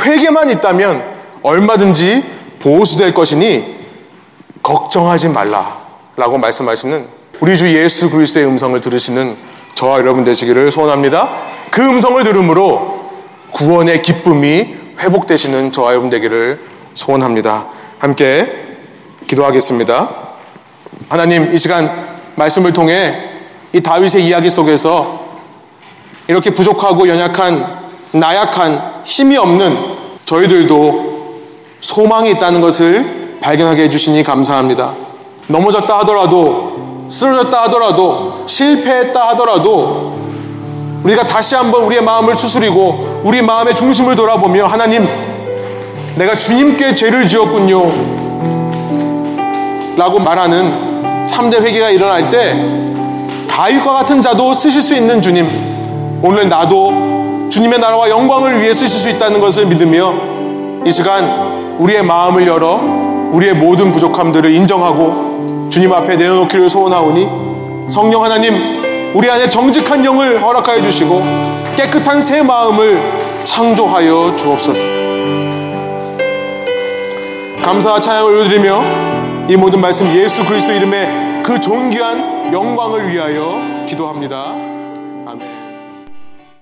[0.06, 1.04] 회개만 있다면
[1.42, 2.24] 얼마든지
[2.60, 3.78] 보수될 것이니
[4.64, 5.78] 걱정하지 말라.
[6.16, 7.06] 라고 말씀하시는
[7.40, 9.38] 우리 주 예수 그리스도의 음성을 들으시는
[9.76, 11.30] 저와 여러분 되시기를 소원합니다.
[11.70, 13.12] 그 음성을 들음으로
[13.52, 16.60] 구원의 기쁨이 회복되시는 저와 여러분 되기를
[16.96, 17.68] 소원합니다.
[18.00, 18.52] 함께
[19.28, 20.10] 기도하겠습니다.
[21.10, 23.30] 하나님, 이 시간 말씀을 통해
[23.74, 25.27] 이 다윗의 이야기 속에서
[26.28, 27.66] 이렇게 부족하고 연약한,
[28.12, 29.78] 나약한, 힘이 없는
[30.26, 31.08] 저희들도
[31.80, 34.94] 소망이 있다는 것을 발견하게 해주시니 감사합니다.
[35.48, 40.18] 넘어졌다 하더라도, 쓰러졌다 하더라도, 실패했다 하더라도,
[41.04, 45.08] 우리가 다시 한번 우리의 마음을 추스리고, 우리 마음의 중심을 돌아보며, 하나님,
[46.16, 48.18] 내가 주님께 죄를 지었군요.
[49.96, 52.56] 라고 말하는 참된 회개가 일어날 때
[53.48, 55.77] 다윗과 같은 자도 쓰실 수 있는 주님
[56.22, 60.14] 오늘 나도 주님의 나라와 영광을 위해 쓰실 수 있다는 것을 믿으며
[60.86, 62.80] 이 시간 우리의 마음을 열어
[63.32, 70.82] 우리의 모든 부족함들을 인정하고 주님 앞에 내어놓기를 소원하오니 성령 하나님 우리 안에 정직한 영을 허락하여
[70.82, 71.24] 주시고
[71.76, 73.00] 깨끗한 새 마음을
[73.44, 74.86] 창조하여 주옵소서
[77.64, 78.84] 감사와 찬양을 올려드리며
[79.50, 84.77] 이 모든 말씀 예수 그리스도 이름의 그 존귀한 영광을 위하여 기도합니다.